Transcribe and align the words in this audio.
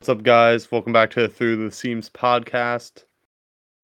What's 0.00 0.08
up, 0.08 0.22
guys? 0.22 0.72
Welcome 0.72 0.94
back 0.94 1.10
to 1.10 1.28
Through 1.28 1.62
the 1.62 1.70
Seams 1.70 2.08
podcast. 2.08 3.04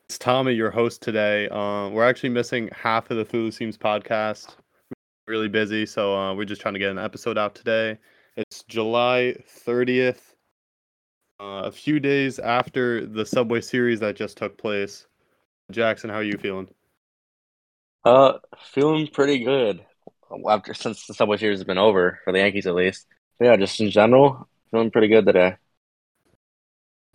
It's 0.09 0.17
Tommy, 0.17 0.55
your 0.55 0.71
host 0.71 1.03
today. 1.03 1.47
Uh, 1.51 1.91
we're 1.91 2.09
actually 2.09 2.31
missing 2.31 2.71
half 2.73 3.11
of 3.11 3.19
the 3.19 3.25
Through 3.27 3.51
the 3.51 3.53
Seams 3.53 3.77
podcast. 3.77 4.57
We're 4.91 5.35
really 5.35 5.49
busy, 5.49 5.85
so 5.85 6.17
uh, 6.17 6.35
we're 6.35 6.47
just 6.47 6.63
trying 6.63 6.73
to 6.73 6.81
get 6.81 6.91
an 6.91 6.99
episode 6.99 7.37
out 7.37 7.55
today. 7.55 7.99
It's 8.35 8.63
July 8.63 9.37
30th, 9.67 10.21
uh, 11.39 11.65
a 11.67 11.71
few 11.71 12.01
days 12.01 12.39
after 12.39 13.05
the 13.05 13.27
Subway 13.27 13.61
Series 13.61 14.01
that 14.01 14.17
just 14.17 14.39
took 14.39 14.57
place. 14.57 15.07
Jackson, 15.71 16.09
how 16.09 16.17
are 16.17 16.23
you 16.23 16.39
feeling? 16.39 16.69
Uh, 18.07 18.39
feeling 18.73 19.07
pretty 19.09 19.45
good 19.45 19.85
after 20.49 20.73
since 20.73 21.07
the 21.07 21.13
Subway 21.13 21.37
Series 21.37 21.59
has 21.59 21.65
been 21.65 21.77
over 21.77 22.21
for 22.25 22.33
the 22.33 22.39
Yankees 22.39 22.67
at 22.67 22.75
least. 22.75 23.07
Yeah, 23.39 23.57
just 23.57 23.79
in 23.83 23.91
general, 23.91 24.49
feeling 24.71 24.91
pretty 24.91 25.09
good 25.09 25.27
today. 25.27 25.57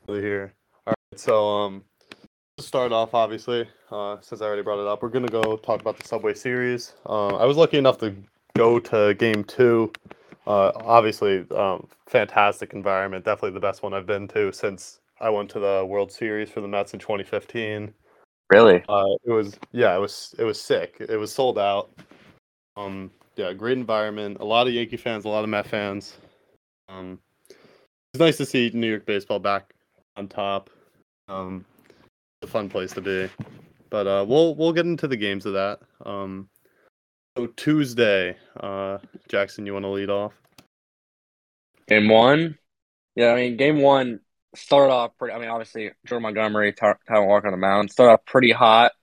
Here. 0.07 0.54
All 0.88 0.93
right, 1.11 1.19
so 1.19 1.47
um, 1.47 1.83
to 2.57 2.64
start 2.64 2.91
off, 2.91 3.14
obviously, 3.14 3.68
uh, 3.91 4.18
since 4.21 4.41
I 4.41 4.46
already 4.46 4.61
brought 4.61 4.82
it 4.82 4.87
up, 4.87 5.01
we're 5.01 5.10
gonna 5.10 5.27
go 5.27 5.57
talk 5.57 5.79
about 5.79 5.97
the 5.97 6.07
Subway 6.07 6.33
Series. 6.33 6.93
Uh, 7.05 7.36
I 7.37 7.46
was 7.46 7.55
lucky 7.55 7.77
enough 7.77 7.97
to 8.00 8.14
go 8.57 8.79
to 8.79 9.14
Game 9.14 9.43
Two. 9.43 9.91
Uh, 10.47 10.71
obviously, 10.75 11.46
um, 11.51 11.87
fantastic 12.07 12.74
environment. 12.74 13.24
Definitely 13.24 13.51
the 13.51 13.61
best 13.61 13.83
one 13.83 13.93
I've 13.93 14.07
been 14.07 14.27
to 14.29 14.51
since 14.51 15.00
I 15.21 15.29
went 15.29 15.50
to 15.51 15.60
the 15.60 15.86
World 15.87 16.11
Series 16.11 16.49
for 16.49 16.61
the 16.61 16.68
Mets 16.68 16.93
in 16.93 16.99
2015. 16.99 17.93
Really? 18.52 18.83
Uh, 18.89 19.05
it 19.24 19.32
was 19.32 19.57
yeah, 19.71 19.96
it 19.96 19.99
was 19.99 20.36
it 20.38 20.43
was 20.43 20.60
sick. 20.60 20.97
It 20.99 21.18
was 21.18 21.32
sold 21.32 21.57
out. 21.57 21.91
Um, 22.75 23.11
yeah, 23.38 23.54
great 23.54 23.77
environment. 23.77 24.38
A 24.39 24.46
lot 24.46 24.68
of 24.68 24.74
Yankee 24.74 24.97
fans, 24.97 25.25
a 25.25 25.29
lot 25.29 25.43
of 25.43 25.49
Met 25.49 25.68
fans. 25.68 26.18
Um, 26.89 27.19
it's 28.13 28.19
nice 28.19 28.38
to 28.38 28.46
see 28.46 28.71
New 28.74 28.89
York 28.89 29.05
baseball 29.05 29.39
back 29.39 29.74
on 30.21 30.28
top. 30.28 30.70
Um, 31.28 31.66
a 32.44 32.48
fun 32.48 32.70
place 32.70 32.94
to 32.94 33.02
be. 33.02 33.30
But 33.89 34.08
uh, 34.08 34.25
we'll 34.28 34.55
we'll 34.55 34.72
get 34.72 34.86
into 34.86 35.08
the 35.08 35.17
games 35.17 35.45
of 35.45 35.53
that. 35.53 35.80
Um, 36.05 36.47
so 37.38 37.47
Tuesday, 37.47 38.38
uh, 38.59 39.00
Jackson, 39.28 39.66
you 39.66 39.73
want 39.73 39.83
to 39.83 39.89
lead 39.89 40.09
off? 40.09 40.33
Game 41.88 42.08
one? 42.08 42.58
Yeah, 43.16 43.31
I 43.31 43.36
mean, 43.36 43.58
game 43.58 43.81
one 43.81 44.22
started 44.55 44.94
off 44.94 45.17
pretty. 45.17 45.33
I 45.33 45.39
mean, 45.39 45.50
obviously, 45.50 45.91
Jordan 46.05 46.23
Montgomery, 46.23 46.72
Ty- 46.73 46.95
Taijuan 47.09 47.28
Walker 47.28 47.47
on 47.47 47.52
the 47.52 47.58
mound 47.58 47.91
started 47.91 48.13
off 48.13 48.25
pretty 48.25 48.52
hot 48.52 48.94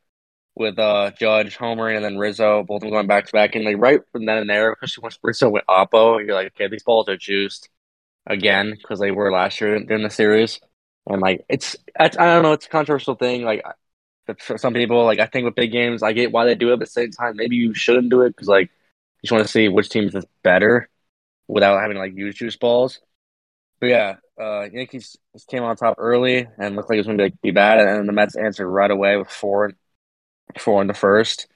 with 0.54 0.78
uh 0.78 1.10
Judge, 1.18 1.56
Homer, 1.56 1.88
and 1.88 2.04
then 2.04 2.16
Rizzo, 2.16 2.62
both 2.62 2.76
of 2.76 2.82
them 2.82 2.90
going 2.90 3.06
back 3.08 3.26
to 3.26 3.32
back. 3.32 3.56
And 3.56 3.64
like 3.64 3.76
right 3.78 4.00
from 4.12 4.24
then 4.24 4.38
and 4.38 4.48
there, 4.48 4.72
especially 4.72 5.02
once 5.02 5.18
Rizzo 5.22 5.50
went 5.50 5.66
Oppo, 5.66 6.24
you're 6.24 6.34
like, 6.34 6.52
okay, 6.54 6.68
these 6.68 6.84
balls 6.84 7.08
are 7.08 7.16
juiced 7.16 7.68
again 8.26 8.74
because 8.80 9.00
they 9.00 9.10
were 9.10 9.32
last 9.32 9.60
year 9.60 9.76
in 9.76 10.02
the 10.02 10.10
series. 10.10 10.60
And 11.08 11.20
like, 11.20 11.44
it's, 11.48 11.74
it's 11.98 12.16
I 12.16 12.26
don't 12.26 12.42
know, 12.42 12.52
it's 12.52 12.66
a 12.66 12.70
controversial 12.70 13.16
thing. 13.16 13.42
Like, 13.42 13.64
for 14.38 14.58
some 14.58 14.74
people, 14.74 15.04
like 15.04 15.20
I 15.20 15.26
think 15.26 15.46
with 15.46 15.54
big 15.54 15.72
games, 15.72 16.02
I 16.02 16.12
get 16.12 16.32
why 16.32 16.44
they 16.44 16.54
do 16.54 16.72
it, 16.72 16.76
but 16.76 16.82
at 16.82 16.88
the 16.88 16.92
same 16.92 17.10
time, 17.10 17.36
maybe 17.36 17.56
you 17.56 17.74
shouldn't 17.74 18.10
do 18.10 18.22
it 18.22 18.30
because 18.30 18.48
like 18.48 18.68
you 18.68 19.26
just 19.26 19.32
want 19.32 19.44
to 19.44 19.50
see 19.50 19.68
which 19.68 19.88
team 19.88 20.04
is 20.04 20.24
better 20.42 20.88
without 21.46 21.80
having 21.80 21.96
like 21.96 22.14
use 22.14 22.34
juice 22.34 22.56
balls. 22.56 23.00
But 23.80 23.86
yeah, 23.86 24.16
uh, 24.40 24.66
Yankees 24.70 25.16
came 25.48 25.62
on 25.62 25.76
top 25.76 25.96
early 25.98 26.46
and 26.58 26.76
looked 26.76 26.90
like 26.90 26.96
it 26.96 27.00
was 27.00 27.06
going 27.06 27.18
to 27.18 27.30
be, 27.42 27.52
bad, 27.52 27.78
and 27.78 28.08
the 28.08 28.12
Mets 28.12 28.36
answered 28.36 28.68
right 28.68 28.90
away 28.90 29.16
with 29.16 29.30
four, 29.30 29.72
four 30.58 30.82
in 30.82 30.88
the 30.88 30.94
first. 30.94 31.46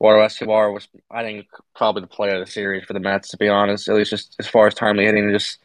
Eduardo 0.00 0.24
Escobar 0.24 0.72
was, 0.72 0.88
I 1.10 1.22
think, 1.22 1.46
probably 1.74 2.02
the 2.02 2.08
player 2.08 2.34
of 2.40 2.46
the 2.46 2.50
series 2.50 2.84
for 2.84 2.92
the 2.92 3.00
Mets. 3.00 3.28
To 3.30 3.36
be 3.36 3.48
honest, 3.48 3.88
at 3.88 3.94
least 3.94 4.10
just 4.10 4.36
as 4.38 4.46
far 4.46 4.66
as 4.66 4.74
timely 4.74 5.04
hitting, 5.04 5.30
just 5.30 5.58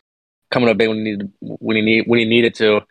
coming 0.52 0.70
up 0.70 0.78
big 0.78 0.90
when 0.90 0.98
he 0.98 1.04
needed 1.04 1.32
when 1.40 1.76
he 1.76 1.82
need 1.82 2.04
when 2.08 2.20
he 2.20 2.26
needed 2.26 2.56
to. 2.56 2.82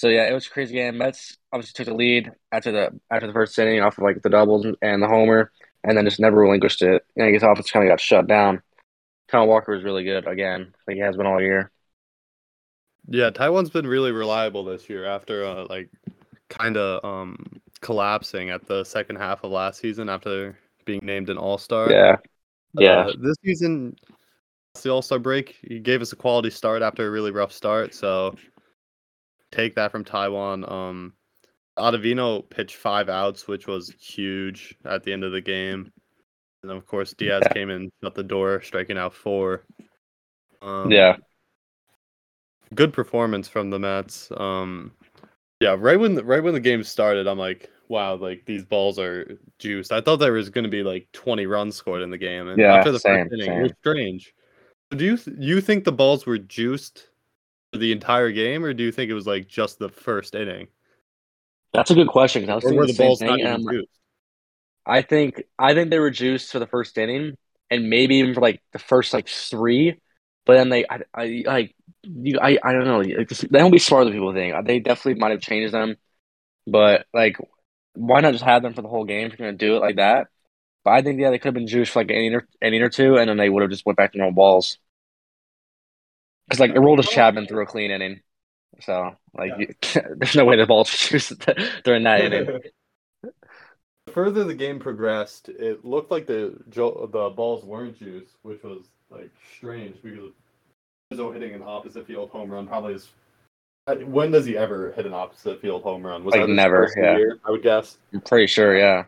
So 0.00 0.08
yeah, 0.08 0.30
it 0.30 0.32
was 0.32 0.46
a 0.46 0.50
crazy 0.50 0.72
game. 0.72 0.96
Mets 0.96 1.36
obviously 1.52 1.74
took 1.76 1.92
the 1.92 1.94
lead 1.94 2.32
after 2.52 2.72
the 2.72 2.98
after 3.10 3.26
the 3.26 3.34
first 3.34 3.58
inning 3.58 3.82
off 3.82 3.98
of 3.98 4.04
like 4.04 4.22
the 4.22 4.30
doubles 4.30 4.64
and 4.80 5.02
the 5.02 5.06
homer, 5.06 5.52
and 5.84 5.94
then 5.94 6.06
just 6.06 6.18
never 6.18 6.38
relinquished 6.38 6.80
it. 6.80 7.04
Yankees 7.16 7.42
offense 7.42 7.70
kind 7.70 7.84
of 7.84 7.92
got 7.92 8.00
shut 8.00 8.26
down. 8.26 8.62
Kyle 9.28 9.46
Walker 9.46 9.74
was 9.74 9.84
really 9.84 10.02
good 10.04 10.26
again, 10.26 10.72
like 10.88 10.94
he 10.94 11.02
has 11.02 11.18
been 11.18 11.26
all 11.26 11.38
year. 11.38 11.70
Yeah, 13.08 13.28
Taijuan's 13.28 13.68
been 13.68 13.86
really 13.86 14.10
reliable 14.10 14.64
this 14.64 14.88
year 14.88 15.04
after 15.04 15.44
uh, 15.44 15.66
like 15.68 15.90
kind 16.48 16.78
of 16.78 17.04
um 17.04 17.60
collapsing 17.82 18.48
at 18.48 18.66
the 18.66 18.84
second 18.84 19.16
half 19.16 19.44
of 19.44 19.50
last 19.50 19.82
season 19.82 20.08
after 20.08 20.58
being 20.86 21.00
named 21.02 21.28
an 21.28 21.36
All 21.36 21.58
Star. 21.58 21.92
Yeah, 21.92 22.16
yeah. 22.72 23.00
Uh, 23.00 23.12
this 23.20 23.36
season, 23.44 23.96
the 24.82 24.88
All 24.88 25.02
Star 25.02 25.18
break, 25.18 25.58
he 25.60 25.78
gave 25.78 26.00
us 26.00 26.14
a 26.14 26.16
quality 26.16 26.48
start 26.48 26.80
after 26.80 27.06
a 27.06 27.10
really 27.10 27.32
rough 27.32 27.52
start. 27.52 27.92
So 27.92 28.34
take 29.52 29.74
that 29.74 29.90
from 29.90 30.04
Taijuan. 30.04 30.70
Um, 30.70 31.14
Ottavino 31.78 32.48
pitched 32.50 32.76
five 32.76 33.08
outs, 33.08 33.48
which 33.48 33.66
was 33.66 33.94
huge 34.00 34.76
at 34.84 35.02
the 35.02 35.12
end 35.12 35.24
of 35.24 35.32
the 35.32 35.40
game. 35.40 35.92
And 36.62 36.70
of 36.70 36.86
course, 36.86 37.14
Diaz 37.14 37.42
yeah. 37.46 37.52
came 37.52 37.70
in, 37.70 37.90
shut 38.02 38.14
the 38.14 38.22
door, 38.22 38.60
striking 38.62 38.98
out 38.98 39.14
four. 39.14 39.64
Um, 40.60 40.90
yeah. 40.90 41.16
Good 42.74 42.92
performance 42.92 43.48
from 43.48 43.70
the 43.70 43.78
Mets. 43.78 44.30
Um, 44.36 44.92
yeah, 45.60 45.74
right 45.78 45.98
when 45.98 46.14
the, 46.14 46.24
right 46.24 46.42
when 46.42 46.54
the 46.54 46.60
game 46.60 46.84
started, 46.84 47.26
I'm 47.26 47.38
like, 47.38 47.70
wow, 47.88 48.14
like 48.14 48.44
these 48.46 48.64
balls 48.64 48.98
are 48.98 49.38
juiced. 49.58 49.92
I 49.92 50.00
thought 50.00 50.16
there 50.16 50.32
was 50.32 50.50
going 50.50 50.64
to 50.64 50.70
be 50.70 50.82
like 50.82 51.08
20 51.12 51.46
runs 51.46 51.76
scored 51.76 52.02
in 52.02 52.10
the 52.10 52.18
game, 52.18 52.48
and 52.48 52.58
yeah, 52.58 52.74
after 52.74 52.92
the 52.92 53.00
same, 53.00 53.28
first 53.28 53.42
inning, 53.42 53.58
it 53.58 53.62
was 53.62 53.72
strange. 53.80 54.32
Do 54.90 55.04
you 55.04 55.16
th- 55.16 55.36
you 55.38 55.60
think 55.60 55.84
the 55.84 55.92
balls 55.92 56.26
were 56.26 56.38
juiced 56.38 57.09
the 57.72 57.92
entire 57.92 58.30
game, 58.30 58.64
or 58.64 58.72
do 58.74 58.82
you 58.82 58.92
think 58.92 59.10
it 59.10 59.14
was 59.14 59.26
like 59.26 59.48
just 59.48 59.78
the 59.78 59.88
first 59.88 60.34
inning? 60.34 60.68
That's 61.72 61.90
a 61.90 61.94
good 61.94 62.08
question. 62.08 62.48
I 62.50 62.56
was 62.56 62.64
or 62.64 62.70
thinking 62.70 62.86
the, 62.86 62.92
the 62.92 62.98
balls 62.98 63.18
thing, 63.20 63.28
not 63.28 63.38
even 63.38 63.52
um, 63.52 63.84
I 64.86 65.02
think 65.02 65.42
I 65.58 65.74
think 65.74 65.90
they 65.90 65.98
were 65.98 66.10
juiced 66.10 66.50
for 66.50 66.58
the 66.58 66.66
first 66.66 66.98
inning, 66.98 67.36
and 67.70 67.88
maybe 67.88 68.16
even 68.16 68.34
for 68.34 68.40
like 68.40 68.60
the 68.72 68.78
first 68.78 69.12
like 69.12 69.28
three. 69.28 70.00
But 70.46 70.54
then 70.54 70.68
they, 70.70 70.84
I, 70.88 71.00
I 71.14 71.42
like, 71.46 71.76
you, 72.02 72.38
I, 72.40 72.58
I 72.64 72.72
don't 72.72 72.84
know. 72.84 73.02
They 73.04 73.58
don't 73.58 73.70
be 73.70 73.78
smarter 73.78 74.06
than 74.06 74.14
people 74.14 74.32
think. 74.32 74.66
They 74.66 74.80
definitely 74.80 75.20
might 75.20 75.30
have 75.32 75.40
changed 75.40 75.72
them, 75.72 75.96
but 76.66 77.06
like, 77.12 77.36
why 77.94 78.20
not 78.20 78.32
just 78.32 78.44
have 78.44 78.62
them 78.62 78.74
for 78.74 78.82
the 78.82 78.88
whole 78.88 79.04
game 79.04 79.26
if 79.26 79.38
you're 79.38 79.48
gonna 79.48 79.58
do 79.58 79.76
it 79.76 79.80
like 79.80 79.96
that? 79.96 80.28
But 80.82 80.92
I 80.92 81.02
think 81.02 81.20
yeah, 81.20 81.30
they 81.30 81.38
could 81.38 81.48
have 81.48 81.54
been 81.54 81.66
juiced 81.66 81.92
for 81.92 82.00
like 82.00 82.10
an 82.10 82.16
inning 82.16 82.34
or, 82.34 82.48
an 82.60 82.68
inning 82.68 82.82
or 82.82 82.88
two, 82.88 83.16
and 83.16 83.28
then 83.28 83.36
they 83.36 83.48
would 83.48 83.62
have 83.62 83.70
just 83.70 83.86
went 83.86 83.98
back 83.98 84.12
to 84.12 84.18
normal 84.18 84.34
balls. 84.34 84.78
Because 86.50 86.58
like 86.58 86.72
Aroldis 86.72 87.08
Chapman 87.08 87.46
threw 87.46 87.62
a 87.62 87.66
clean 87.66 87.92
inning, 87.92 88.22
so 88.80 89.14
like 89.34 89.52
yeah. 89.56 89.66
you, 89.68 90.14
there's 90.16 90.34
no 90.34 90.44
way 90.44 90.56
the 90.56 90.66
ball 90.66 90.82
juiced 90.82 91.34
during 91.84 92.02
that 92.02 92.20
inning. 92.20 92.60
The 94.06 94.12
further 94.12 94.42
the 94.42 94.54
game 94.54 94.80
progressed, 94.80 95.50
it 95.50 95.84
looked 95.84 96.10
like 96.10 96.26
the 96.26 96.58
the 96.66 97.30
balls 97.36 97.64
weren't 97.64 97.98
juiced, 97.98 98.34
which 98.42 98.62
was 98.64 98.86
like 99.10 99.30
strange 99.56 100.02
because 100.02 100.32
Rizzo 101.10 101.30
hitting 101.30 101.54
an 101.54 101.62
opposite 101.64 102.06
field 102.06 102.30
home 102.30 102.50
run 102.50 102.66
probably 102.66 102.94
is. 102.94 103.10
When 103.86 104.30
does 104.30 104.46
he 104.46 104.56
ever 104.56 104.92
hit 104.92 105.04
an 105.04 105.12
opposite 105.12 105.60
field 105.60 105.82
home 105.82 106.04
run? 106.04 106.24
Was 106.24 106.34
like 106.34 106.48
never. 106.48 106.90
Yeah, 106.96 107.18
year, 107.18 107.38
I 107.44 107.50
would 107.50 107.62
guess. 107.62 107.98
I'm 108.12 108.22
pretty 108.22 108.46
sure. 108.46 108.76
Yeah. 108.76 109.04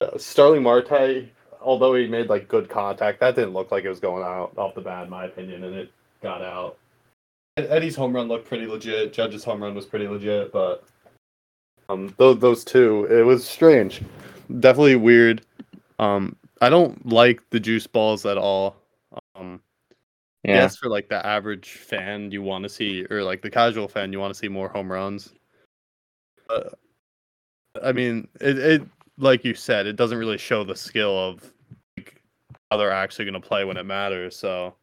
Uh, 0.00 0.18
Starling 0.18 0.64
Marte, 0.64 1.28
although 1.60 1.94
he 1.94 2.08
made 2.08 2.28
like 2.28 2.48
good 2.48 2.68
contact, 2.68 3.20
that 3.20 3.36
didn't 3.36 3.54
look 3.54 3.70
like 3.70 3.84
it 3.84 3.88
was 3.88 4.00
going 4.00 4.24
out 4.24 4.52
off 4.58 4.74
the 4.74 4.80
bat, 4.80 5.04
in 5.04 5.10
my 5.10 5.26
opinion, 5.26 5.64
and 5.64 5.76
it 5.76 5.92
got 6.22 6.42
out. 6.42 6.78
Eddie's 7.56 7.96
home 7.96 8.14
run 8.14 8.28
looked 8.28 8.48
pretty 8.48 8.66
legit. 8.66 9.12
Judge's 9.12 9.44
home 9.44 9.62
run 9.62 9.74
was 9.74 9.84
pretty 9.84 10.08
legit, 10.08 10.52
but 10.52 10.84
um, 11.88 12.14
those 12.16 12.38
those 12.38 12.64
two, 12.64 13.06
it 13.10 13.22
was 13.22 13.46
strange, 13.46 14.00
definitely 14.60 14.96
weird. 14.96 15.44
Um, 15.98 16.36
I 16.60 16.70
don't 16.70 17.04
like 17.04 17.42
the 17.50 17.60
juice 17.60 17.86
balls 17.86 18.24
at 18.24 18.38
all. 18.38 18.76
Um, 19.36 19.60
yeah. 20.44 20.62
Yes, 20.62 20.76
for 20.76 20.88
like 20.88 21.08
the 21.08 21.24
average 21.24 21.72
fan, 21.72 22.30
you 22.30 22.42
want 22.42 22.62
to 22.62 22.68
see, 22.68 23.04
or 23.10 23.22
like 23.22 23.42
the 23.42 23.50
casual 23.50 23.88
fan, 23.88 24.12
you 24.12 24.18
want 24.18 24.32
to 24.32 24.38
see 24.38 24.48
more 24.48 24.68
home 24.68 24.90
runs. 24.90 25.34
Uh, 26.48 26.70
I 27.82 27.92
mean, 27.92 28.28
it, 28.40 28.58
it 28.58 28.82
like 29.18 29.44
you 29.44 29.54
said, 29.54 29.86
it 29.86 29.96
doesn't 29.96 30.18
really 30.18 30.38
show 30.38 30.64
the 30.64 30.74
skill 30.74 31.16
of 31.18 31.52
like, 31.96 32.20
how 32.70 32.76
they're 32.76 32.90
actually 32.90 33.26
going 33.26 33.40
to 33.40 33.46
play 33.46 33.64
when 33.64 33.76
it 33.76 33.84
matters. 33.84 34.36
So, 34.36 34.74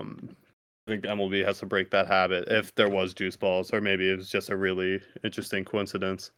um, 0.00 0.28
I 0.30 0.45
think 0.86 1.04
MLB 1.04 1.44
has 1.44 1.58
to 1.60 1.66
break 1.66 1.90
that 1.90 2.06
habit 2.06 2.48
if 2.48 2.74
there 2.74 2.88
was 2.88 3.12
juice 3.14 3.36
balls, 3.36 3.72
or 3.72 3.80
maybe 3.80 4.10
it 4.10 4.16
was 4.16 4.30
just 4.30 4.50
a 4.50 4.56
really 4.56 5.00
interesting 5.24 5.64
coincidence. 5.64 6.30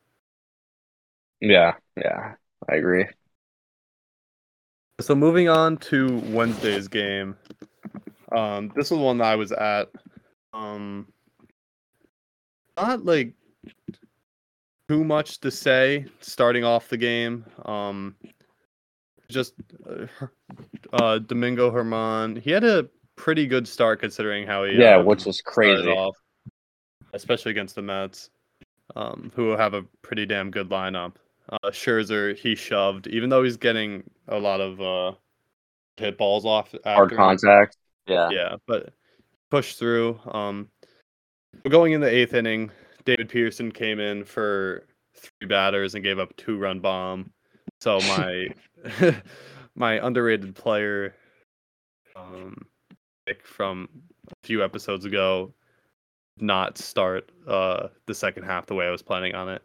Yeah, 1.40 1.74
yeah, 1.96 2.34
I 2.68 2.76
agree. 2.76 3.06
So 5.00 5.14
moving 5.14 5.48
on 5.48 5.76
to 5.78 6.18
Wednesday's 6.26 6.88
game. 6.88 7.36
Um, 8.32 8.72
this 8.74 8.90
was 8.90 8.98
one 8.98 9.18
that 9.18 9.26
I 9.26 9.36
was 9.36 9.52
at. 9.52 9.88
Um, 10.52 11.06
not 12.76 13.04
like 13.04 13.34
too 14.88 15.04
much 15.04 15.40
to 15.40 15.50
say 15.50 16.06
starting 16.20 16.64
off 16.64 16.88
the 16.88 16.96
game. 16.96 17.44
Um, 17.64 18.16
just 19.28 19.54
uh, 19.88 20.06
uh, 20.92 21.18
Domingo 21.18 21.70
Germán, 21.70 22.40
He 22.40 22.50
had 22.50 22.64
a 22.64 22.88
pretty 23.18 23.46
good 23.46 23.68
start 23.68 24.00
considering 24.00 24.46
how 24.46 24.64
he 24.64 24.76
yeah, 24.76 24.96
um, 24.96 25.04
which 25.04 25.26
was 25.26 25.42
crazy. 25.42 25.88
Off. 25.88 26.16
especially 27.12 27.50
against 27.50 27.74
the 27.74 27.82
Mets, 27.82 28.30
um, 28.96 29.30
who 29.34 29.50
have 29.50 29.74
a 29.74 29.82
pretty 30.02 30.24
damn 30.24 30.50
good 30.50 30.70
lineup. 30.70 31.14
Uh, 31.50 31.70
Scherzer, 31.70 32.36
he 32.36 32.54
shoved, 32.54 33.06
even 33.08 33.28
though 33.28 33.42
he's 33.42 33.56
getting 33.56 34.04
a 34.28 34.38
lot 34.38 34.60
of 34.60 34.80
uh, 34.80 35.16
hit 35.96 36.16
balls 36.16 36.44
off. 36.44 36.74
Hard 36.84 37.14
contact. 37.14 37.76
Yeah. 38.06 38.30
Yeah, 38.30 38.56
but 38.66 38.92
pushed 39.50 39.78
through. 39.78 40.20
Um, 40.30 40.68
going 41.68 41.92
in 41.92 42.00
the 42.00 42.08
eighth 42.08 42.34
inning, 42.34 42.70
David 43.04 43.28
Peterson 43.28 43.72
came 43.72 43.98
in 43.98 44.24
for 44.24 44.86
three 45.14 45.48
batters 45.48 45.94
and 45.94 46.04
gave 46.04 46.18
up 46.18 46.34
two 46.36 46.58
run 46.58 46.80
bomb. 46.80 47.30
So 47.80 47.98
my 48.00 48.48
my 49.74 50.06
underrated 50.06 50.54
player 50.54 51.14
um, 52.16 52.66
from 53.42 53.88
a 54.30 54.46
few 54.46 54.62
episodes 54.62 55.04
ago 55.04 55.52
not 56.40 56.78
start 56.78 57.30
uh, 57.46 57.88
the 58.06 58.14
second 58.14 58.44
half 58.44 58.66
the 58.66 58.74
way 58.74 58.86
I 58.86 58.90
was 58.90 59.02
planning 59.02 59.34
on 59.34 59.48
it. 59.48 59.62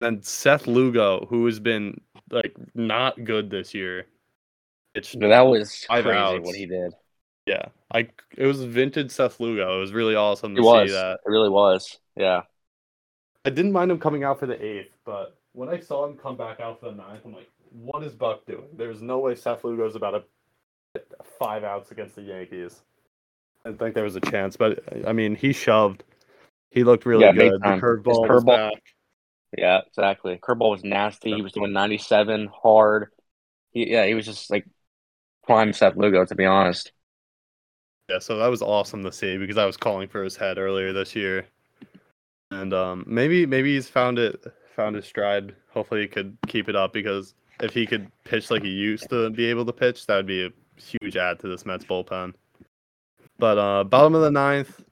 Then 0.00 0.22
Seth 0.22 0.66
Lugo, 0.66 1.26
who 1.26 1.46
has 1.46 1.60
been 1.60 2.00
like 2.30 2.54
not 2.74 3.22
good 3.24 3.50
this 3.50 3.74
year. 3.74 4.06
It's 4.94 5.14
no, 5.14 5.28
that 5.28 5.42
was 5.42 5.84
crazy 5.88 6.10
outs. 6.10 6.46
what 6.46 6.54
he 6.54 6.66
did. 6.66 6.92
Yeah, 7.46 7.66
I 7.92 8.08
it 8.36 8.46
was 8.46 8.62
vintage 8.64 9.10
Seth 9.10 9.40
Lugo. 9.40 9.76
It 9.76 9.80
was 9.80 9.92
really 9.92 10.14
awesome 10.14 10.54
to 10.54 10.60
it 10.60 10.64
was. 10.64 10.88
see 10.88 10.94
that. 10.94 11.20
It 11.24 11.30
really 11.30 11.50
was. 11.50 11.98
Yeah. 12.16 12.42
I 13.44 13.50
didn't 13.50 13.72
mind 13.72 13.90
him 13.90 13.98
coming 13.98 14.24
out 14.24 14.40
for 14.40 14.46
the 14.46 14.62
eighth, 14.64 14.96
but 15.04 15.36
when 15.52 15.68
I 15.68 15.78
saw 15.78 16.06
him 16.06 16.16
come 16.16 16.36
back 16.36 16.60
out 16.60 16.80
for 16.80 16.86
the 16.86 16.96
ninth, 16.96 17.20
I'm 17.24 17.34
like, 17.34 17.50
what 17.70 18.02
is 18.02 18.14
Buck 18.14 18.46
doing? 18.46 18.68
There's 18.74 19.02
no 19.02 19.18
way 19.18 19.34
Seth 19.34 19.64
Lugo 19.64 19.82
Lugo's 19.82 19.96
about 19.96 20.12
to 20.12 20.24
five 21.38 21.64
outs 21.64 21.90
against 21.90 22.16
the 22.16 22.22
Yankees. 22.22 22.82
I 23.64 23.72
think 23.72 23.94
there 23.94 24.04
was 24.04 24.16
a 24.16 24.20
chance, 24.20 24.56
but 24.56 24.80
I 25.06 25.12
mean, 25.12 25.34
he 25.34 25.52
shoved. 25.52 26.04
He 26.70 26.84
looked 26.84 27.06
really 27.06 27.24
yeah, 27.24 27.32
good. 27.32 27.62
The 27.62 27.66
curveball, 27.66 28.28
curveball 28.28 28.46
back. 28.72 28.82
Yeah, 29.56 29.80
exactly. 29.86 30.36
Curveball 30.36 30.70
was 30.70 30.84
nasty. 30.84 31.34
He 31.34 31.42
was 31.42 31.52
doing 31.52 31.72
97 31.72 32.50
hard. 32.62 33.08
He, 33.70 33.90
yeah, 33.90 34.06
he 34.06 34.14
was 34.14 34.26
just 34.26 34.50
like 34.50 34.66
prime 35.44 35.72
Seth 35.72 35.96
Lugo, 35.96 36.24
to 36.24 36.34
be 36.34 36.44
honest. 36.44 36.92
Yeah, 38.10 38.18
so 38.18 38.38
that 38.38 38.48
was 38.48 38.60
awesome 38.60 39.02
to 39.04 39.12
see 39.12 39.38
because 39.38 39.56
I 39.56 39.64
was 39.64 39.76
calling 39.76 40.08
for 40.08 40.22
his 40.22 40.36
head 40.36 40.58
earlier 40.58 40.92
this 40.92 41.16
year, 41.16 41.46
and 42.50 42.74
um, 42.74 43.04
maybe 43.06 43.46
maybe 43.46 43.74
he's 43.74 43.88
found 43.88 44.18
it 44.18 44.44
found 44.76 44.96
his 44.96 45.06
stride. 45.06 45.54
Hopefully, 45.72 46.02
he 46.02 46.08
could 46.08 46.36
keep 46.46 46.68
it 46.68 46.76
up 46.76 46.92
because 46.92 47.34
if 47.62 47.72
he 47.72 47.86
could 47.86 48.10
pitch 48.24 48.50
like 48.50 48.62
he 48.62 48.70
used 48.70 49.08
to 49.08 49.30
be 49.30 49.46
able 49.46 49.64
to 49.64 49.72
pitch, 49.72 50.06
that 50.06 50.16
would 50.16 50.26
be 50.26 50.44
a 50.44 50.50
huge 50.76 51.16
add 51.16 51.38
to 51.40 51.48
this 51.48 51.66
Mets 51.66 51.84
bullpen. 51.84 52.34
But 53.38 53.58
uh, 53.58 53.84
bottom 53.84 54.14
of 54.14 54.22
the 54.22 54.30
ninth, 54.30 54.82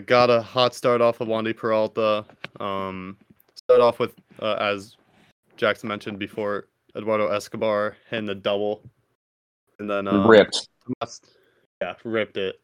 got 0.00 0.30
a 0.30 0.42
hot 0.42 0.74
start 0.74 1.00
off 1.00 1.20
of 1.20 1.28
Wandy 1.28 1.56
Peralta. 1.56 2.24
Um, 2.60 3.16
start 3.54 3.80
off 3.80 3.98
with 3.98 4.14
uh, 4.40 4.54
as 4.54 4.96
Jackson 5.56 5.88
mentioned 5.88 6.18
before, 6.18 6.66
Eduardo 6.96 7.28
Escobar 7.28 7.96
hitting 8.10 8.26
the 8.26 8.34
double, 8.34 8.82
and 9.78 9.88
then 9.88 10.08
uh, 10.08 10.26
ripped. 10.26 10.68
Tomas, 10.84 11.20
yeah, 11.80 11.94
ripped 12.04 12.36
it. 12.36 12.60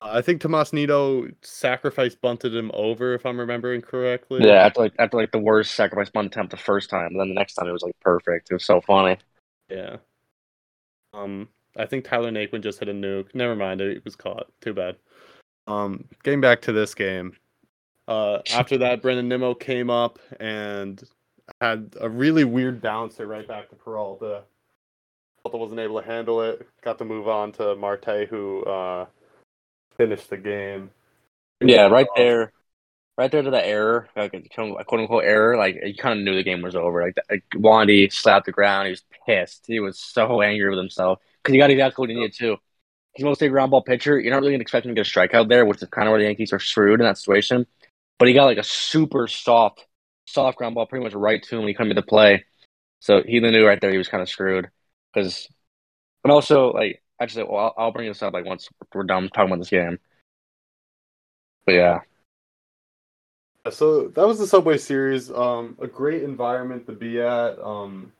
I 0.00 0.22
think 0.22 0.40
Tomas 0.40 0.72
Nido 0.72 1.28
sacrifice 1.42 2.14
bunted 2.14 2.54
him 2.54 2.70
over, 2.72 3.14
if 3.14 3.26
I'm 3.26 3.38
remembering 3.38 3.82
correctly. 3.82 4.46
Yeah, 4.46 4.66
after 4.66 4.80
like 4.80 4.92
after 4.98 5.16
like 5.16 5.32
the 5.32 5.40
worst 5.40 5.74
sacrifice 5.74 6.10
bunt 6.10 6.28
attempt 6.28 6.52
the 6.52 6.56
first 6.56 6.88
time, 6.88 7.08
and 7.08 7.20
then 7.20 7.28
the 7.28 7.34
next 7.34 7.54
time 7.54 7.66
it 7.66 7.72
was 7.72 7.82
like 7.82 7.98
perfect. 8.00 8.50
It 8.50 8.54
was 8.54 8.64
so 8.64 8.80
funny. 8.80 9.18
Yeah. 9.68 9.96
Um, 11.12 11.48
I 11.76 11.86
think 11.86 12.04
Tyler 12.04 12.30
Naquin 12.30 12.62
just 12.62 12.78
hit 12.78 12.88
a 12.88 12.92
nuke. 12.92 13.34
Never 13.34 13.54
mind, 13.54 13.80
it 13.80 14.04
was 14.04 14.16
caught. 14.16 14.48
Too 14.60 14.74
bad. 14.74 14.96
Um, 15.66 16.04
getting 16.22 16.40
back 16.40 16.60
to 16.62 16.72
this 16.72 16.94
game. 16.94 17.36
Uh, 18.06 18.40
after 18.52 18.78
that, 18.78 19.02
Brandon 19.02 19.28
Nimmo 19.28 19.54
came 19.54 19.90
up 19.90 20.18
and 20.40 21.02
had 21.60 21.94
a 22.00 22.08
really 22.08 22.44
weird 22.44 22.80
bouncer 22.80 23.26
right 23.26 23.46
back 23.46 23.68
to 23.70 23.76
Peralta. 23.76 24.42
Peralta 25.42 25.58
wasn't 25.58 25.80
able 25.80 26.00
to 26.00 26.06
handle 26.06 26.42
it. 26.42 26.66
Got 26.82 26.98
to 26.98 27.04
move 27.04 27.28
on 27.28 27.52
to 27.52 27.74
Marte, 27.76 28.28
who 28.28 28.62
uh, 28.64 29.06
finished 29.96 30.30
the 30.30 30.36
game. 30.36 30.90
Yeah, 31.60 31.86
right 31.86 32.06
there, 32.16 32.52
right 33.18 33.32
there 33.32 33.42
to 33.42 33.50
the 33.50 33.66
error, 33.66 34.08
like 34.16 34.32
a 34.32 34.40
quote 34.48 35.00
unquote 35.00 35.24
error. 35.24 35.56
Like 35.56 35.76
you 35.84 35.94
kind 35.96 36.18
of 36.18 36.24
knew 36.24 36.36
the 36.36 36.44
game 36.44 36.62
was 36.62 36.76
over. 36.76 37.02
Like, 37.02 37.16
like 37.28 37.44
Wandy 37.54 38.10
slapped 38.12 38.46
the 38.46 38.52
ground. 38.52 38.86
He 38.86 38.92
was 38.92 39.02
pissed. 39.26 39.64
He 39.66 39.80
was 39.80 39.98
so 39.98 40.40
angry 40.42 40.70
with 40.70 40.78
himself 40.78 41.18
because 41.42 41.52
he 41.52 41.58
got 41.58 41.70
exactly 41.70 42.02
what 42.02 42.10
he 42.10 42.16
needed 42.16 42.34
too. 42.34 42.56
He's 43.14 43.24
mostly 43.24 43.48
a 43.48 43.50
ground 43.50 43.72
ball 43.72 43.82
pitcher. 43.82 44.18
You're 44.18 44.32
not 44.32 44.42
really 44.42 44.54
expecting 44.54 44.94
to 44.94 44.94
get 44.94 45.06
a 45.06 45.10
strikeout 45.10 45.48
there, 45.48 45.66
which 45.66 45.82
is 45.82 45.88
kind 45.88 46.06
of 46.06 46.12
where 46.12 46.20
the 46.20 46.26
Yankees 46.26 46.52
are 46.52 46.60
screwed 46.60 47.00
in 47.00 47.06
that 47.06 47.18
situation. 47.18 47.66
But 48.18 48.28
he 48.28 48.34
got 48.34 48.44
like 48.44 48.58
a 48.58 48.62
super 48.62 49.26
soft, 49.26 49.84
soft 50.26 50.56
ground 50.56 50.76
ball, 50.76 50.86
pretty 50.86 51.02
much 51.02 51.14
right 51.14 51.42
to 51.42 51.56
him 51.56 51.62
when 51.62 51.68
he 51.68 51.74
came 51.74 51.90
into 51.90 52.02
play. 52.02 52.44
So 53.00 53.22
he 53.26 53.40
knew 53.40 53.66
right 53.66 53.80
there 53.80 53.90
he 53.90 53.98
was 53.98 54.08
kind 54.08 54.22
of 54.22 54.28
screwed 54.28 54.68
because, 55.12 55.48
and 56.22 56.32
also 56.32 56.72
like 56.72 57.02
actually, 57.20 57.44
well, 57.44 57.74
I'll, 57.76 57.86
I'll 57.86 57.92
bring 57.92 58.06
this 58.06 58.22
up 58.22 58.34
like 58.34 58.44
once 58.44 58.68
we're 58.94 59.02
done 59.02 59.28
talking 59.28 59.46
about 59.50 59.58
this 59.58 59.70
game. 59.70 59.98
But 61.66 61.72
yeah. 61.74 62.00
So 63.70 64.08
that 64.08 64.26
was 64.26 64.38
the 64.38 64.46
Subway 64.46 64.78
Series. 64.78 65.30
Um, 65.30 65.76
a 65.80 65.86
great 65.86 66.22
environment 66.22 66.86
to 66.86 66.92
be 66.92 67.20
at. 67.20 67.58
Um, 67.60 68.12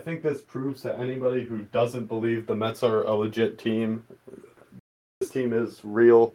I 0.00 0.02
think 0.02 0.22
this 0.22 0.42
proves 0.42 0.82
to 0.82 0.98
anybody 0.98 1.44
who 1.44 1.58
doesn't 1.72 2.06
believe 2.06 2.46
the 2.46 2.54
Mets 2.54 2.82
are 2.82 3.02
a 3.02 3.14
legit 3.14 3.58
team. 3.58 4.04
This 5.20 5.30
team 5.30 5.52
is 5.52 5.80
real. 5.82 6.34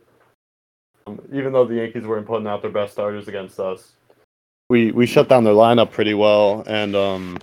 Um, 1.07 1.21
even 1.31 1.53
though 1.53 1.65
the 1.65 1.75
Yankees 1.75 2.05
weren't 2.05 2.27
putting 2.27 2.47
out 2.47 2.61
their 2.61 2.71
best 2.71 2.93
starters 2.93 3.27
against 3.27 3.59
us, 3.59 3.93
we 4.69 4.91
we 4.91 5.05
shut 5.05 5.29
down 5.29 5.43
their 5.43 5.53
lineup 5.53 5.91
pretty 5.91 6.13
well, 6.13 6.63
and 6.67 6.95
um, 6.95 7.37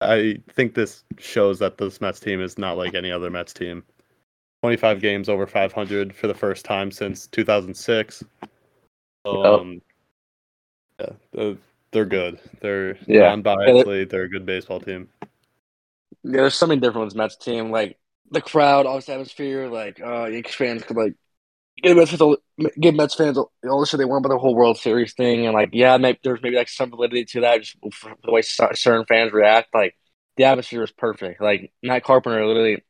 I 0.00 0.40
think 0.52 0.74
this 0.74 1.04
shows 1.18 1.58
that 1.58 1.78
this 1.78 2.00
Mets 2.00 2.20
team 2.20 2.40
is 2.40 2.58
not 2.58 2.76
like 2.76 2.94
any 2.94 3.10
other 3.10 3.30
Mets 3.30 3.52
team. 3.52 3.82
25 4.62 5.00
games 5.00 5.28
over 5.28 5.46
500 5.46 6.14
for 6.14 6.26
the 6.26 6.34
first 6.34 6.64
time 6.64 6.90
since 6.90 7.26
2006. 7.28 8.22
Um, 9.24 9.80
yeah, 11.00 11.54
they're, 11.92 12.04
good. 12.04 12.38
They're 12.60 12.96
yeah. 13.06 13.34
non-biasedly, 13.34 14.08
they're 14.08 14.24
a 14.24 14.28
good 14.28 14.46
baseball 14.46 14.80
team. 14.80 15.08
Yeah, 16.22 16.42
there's 16.42 16.54
something 16.54 16.80
different 16.80 17.06
with 17.06 17.14
this 17.14 17.18
Mets 17.18 17.36
team. 17.36 17.70
Like 17.70 17.98
the 18.30 18.40
crowd, 18.40 18.86
obviously 18.86 19.14
atmosphere. 19.14 19.68
Like 19.68 20.00
uh, 20.00 20.26
Yankees 20.26 20.54
fans 20.54 20.82
could 20.82 20.96
like 20.96 21.14
give 21.82 21.96
Mets 21.96 22.10
fans, 22.10 22.36
give 22.78 22.94
Mets 22.94 23.14
fans 23.14 23.38
all 23.38 23.80
the 23.80 23.86
shit 23.86 23.98
they 23.98 24.04
want 24.04 24.24
about 24.24 24.34
the 24.34 24.38
whole 24.38 24.54
World 24.54 24.78
Series 24.78 25.14
thing, 25.14 25.46
and 25.46 25.54
like 25.54 25.70
yeah, 25.72 25.96
maybe, 25.96 26.18
there's 26.22 26.42
maybe 26.42 26.56
like 26.56 26.68
some 26.68 26.90
validity 26.90 27.24
to 27.24 27.40
that, 27.40 27.62
just 27.62 27.76
the 27.80 28.30
way 28.30 28.42
certain 28.42 29.06
fans 29.06 29.32
react. 29.32 29.74
Like 29.74 29.96
the 30.36 30.44
atmosphere 30.44 30.82
was 30.82 30.92
perfect. 30.92 31.40
Like 31.40 31.72
Matt 31.82 32.04
Carpenter 32.04 32.46
literally 32.46 32.82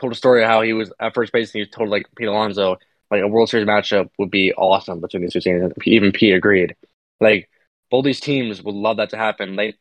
told 0.00 0.12
a 0.12 0.16
story 0.16 0.42
of 0.42 0.48
how 0.48 0.62
he 0.62 0.72
was 0.72 0.92
at 1.00 1.14
first 1.14 1.32
base 1.32 1.54
and 1.54 1.64
he 1.64 1.70
told 1.70 1.88
like 1.88 2.06
Pete 2.16 2.28
Alonso 2.28 2.76
like 3.10 3.22
a 3.22 3.28
World 3.28 3.48
Series 3.48 3.66
matchup 3.66 4.10
would 4.18 4.30
be 4.30 4.52
awesome 4.54 5.00
between 5.00 5.22
these 5.22 5.32
two 5.32 5.40
teams. 5.40 5.72
Even 5.84 6.12
Pete 6.12 6.34
agreed. 6.34 6.74
Like 7.20 7.48
both 7.90 8.04
these 8.04 8.20
teams 8.20 8.62
would 8.62 8.74
love 8.74 8.98
that 8.98 9.10
to 9.10 9.16
happen. 9.16 9.56
They 9.56 9.74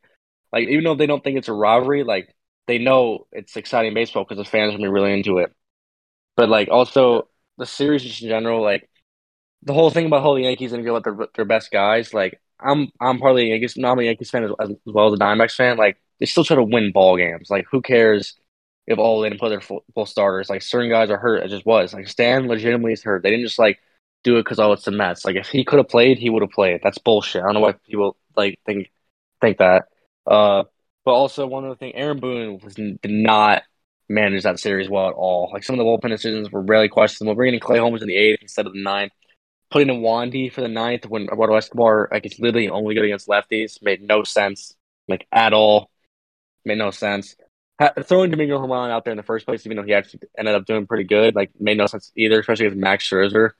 like 0.51 0.67
even 0.67 0.83
though 0.83 0.95
they 0.95 1.07
don't 1.07 1.23
think 1.23 1.37
it's 1.37 1.49
a 1.49 1.53
rivalry, 1.53 2.03
like 2.03 2.33
they 2.67 2.77
know 2.77 3.27
it's 3.31 3.55
exciting 3.57 3.93
baseball 3.93 4.23
because 4.23 4.37
the 4.37 4.49
fans 4.49 4.69
are 4.69 4.77
gonna 4.77 4.87
be 4.87 4.93
really 4.93 5.13
into 5.13 5.39
it. 5.39 5.51
But 6.37 6.49
like 6.49 6.69
also 6.69 7.29
the 7.57 7.65
series 7.65 8.03
just 8.03 8.21
in 8.21 8.29
general, 8.29 8.61
like 8.61 8.89
the 9.63 9.73
whole 9.73 9.89
thing 9.89 10.05
about 10.07 10.23
how 10.23 10.35
the 10.35 10.41
Yankees 10.43 10.71
gonna 10.71 10.83
go 10.83 10.95
with 10.95 11.03
their 11.03 11.17
their 11.35 11.45
best 11.45 11.71
guys, 11.71 12.13
like 12.13 12.41
I'm 12.59 12.89
I'm 13.01 13.19
partly 13.19 13.49
Yankees, 13.49 13.77
not 13.77 13.99
a 13.99 14.05
Yankees 14.05 14.29
fan 14.29 14.43
as, 14.45 14.51
as 14.59 14.69
well 14.85 15.07
as 15.07 15.13
a 15.13 15.23
Diamondbacks 15.23 15.55
fan. 15.55 15.77
Like 15.77 15.97
they 16.19 16.25
still 16.25 16.43
try 16.43 16.55
to 16.55 16.63
win 16.63 16.91
ball 16.91 17.17
games. 17.17 17.49
Like 17.49 17.65
who 17.71 17.81
cares 17.81 18.37
if 18.87 18.99
all 18.99 19.21
they 19.21 19.29
didn't 19.29 19.41
put 19.41 19.49
their 19.49 19.61
full, 19.61 19.83
full, 19.93 20.05
starters? 20.05 20.49
Like 20.49 20.61
certain 20.61 20.89
guys 20.89 21.09
are 21.09 21.17
hurt. 21.17 21.43
It 21.43 21.49
just 21.49 21.65
was 21.65 21.93
like 21.93 22.07
Stan 22.07 22.47
legitimately 22.47 22.93
is 22.93 23.03
hurt. 23.03 23.23
They 23.23 23.31
didn't 23.31 23.45
just 23.45 23.59
like 23.59 23.79
do 24.25 24.37
it 24.37 24.43
because 24.43 24.59
oh 24.59 24.73
it's 24.73 24.83
the 24.83 24.91
Mets. 24.91 25.23
Like 25.23 25.37
if 25.37 25.47
he 25.47 25.63
could 25.63 25.77
have 25.77 25.87
played, 25.87 26.17
he 26.17 26.29
would 26.29 26.41
have 26.41 26.51
played. 26.51 26.81
That's 26.83 26.97
bullshit. 26.97 27.43
I 27.43 27.45
don't 27.45 27.53
know 27.53 27.59
why 27.61 27.73
people 27.87 28.17
like 28.35 28.59
think 28.65 28.91
think 29.39 29.59
that. 29.59 29.85
Uh, 30.27 30.63
but 31.05 31.11
also 31.11 31.45
one 31.47 31.63
other 31.65 31.75
thing, 31.75 31.95
Aaron 31.95 32.19
Boone 32.19 32.59
was 32.61 32.73
did 32.73 32.99
not 33.03 33.63
manage 34.09 34.43
that 34.43 34.59
series 34.59 34.89
well 34.89 35.07
at 35.07 35.13
all. 35.13 35.51
Like 35.53 35.63
some 35.63 35.75
of 35.75 35.77
the 35.77 35.85
bullpen 35.85 36.09
decisions 36.09 36.51
were 36.51 36.61
really 36.61 36.89
questionable. 36.89 37.35
Bringing 37.35 37.55
in 37.55 37.59
Clay 37.59 37.77
Holmes 37.77 38.01
in 38.01 38.07
the 38.07 38.17
eighth 38.17 38.41
instead 38.41 38.65
of 38.65 38.73
the 38.73 38.83
ninth, 38.83 39.13
putting 39.71 39.89
in 39.89 40.01
Wandy 40.01 40.51
for 40.51 40.61
the 40.61 40.67
ninth 40.67 41.05
when 41.05 41.23
Eduardo 41.23 41.55
Escobar 41.55 42.09
like 42.11 42.25
it's 42.25 42.39
literally 42.39 42.69
only 42.69 42.95
good 42.95 43.05
against 43.05 43.27
lefties 43.27 43.81
made 43.81 44.01
no 44.01 44.23
sense 44.23 44.75
like 45.07 45.27
at 45.31 45.53
all. 45.53 45.89
Made 46.65 46.79
no 46.79 46.89
sense. 46.89 47.35
Ha- 47.79 47.93
throwing 48.03 48.31
Domingo 48.31 48.57
Germán 48.57 48.89
out 48.89 49.03
there 49.03 49.11
in 49.11 49.17
the 49.17 49.23
first 49.23 49.45
place, 49.45 49.65
even 49.65 49.77
though 49.77 49.83
he 49.83 49.93
actually 49.93 50.21
ended 50.35 50.55
up 50.55 50.65
doing 50.65 50.87
pretty 50.87 51.03
good, 51.03 51.35
like 51.35 51.51
made 51.59 51.77
no 51.77 51.85
sense 51.85 52.11
either, 52.15 52.39
especially 52.39 52.65
against 52.65 52.81
Max 52.81 53.07
Scherzer. 53.07 53.51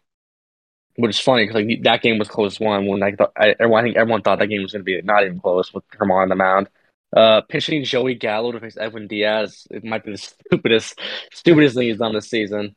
Which 0.98 1.16
is 1.16 1.20
funny 1.20 1.44
because 1.44 1.56
like 1.62 1.84
that 1.84 2.02
game 2.02 2.18
was 2.20 2.30
close 2.30 2.60
one 2.60 2.86
when 2.86 3.04
I 3.04 3.12
thought 3.12 3.34
I, 3.36 3.56
I 3.60 3.82
think 3.82 3.98
everyone 3.98 4.22
thought 4.22 4.40
that 4.40 4.48
game 4.48 4.62
was 4.62 4.72
going 4.72 4.82
to 4.82 4.86
be 4.86 5.02
not 5.02 5.24
even 5.26 5.40
close 5.40 5.74
with 5.74 5.84
Germán 5.90 6.24
on 6.24 6.30
the 6.30 6.36
mound. 6.36 6.70
Uh, 7.16 7.42
pitching 7.42 7.84
Joey 7.84 8.16
Gallo 8.16 8.52
to 8.52 8.60
face 8.60 8.78
Edwin 8.78 9.08
Diaz, 9.08 9.68
it 9.72 9.84
might 9.84 10.04
be 10.04 10.12
the 10.12 10.18
stupidest, 10.48 11.00
stupidest 11.34 11.76
thing 11.76 11.88
he's 11.88 11.98
done 11.98 12.14
this 12.14 12.30
season. 12.30 12.76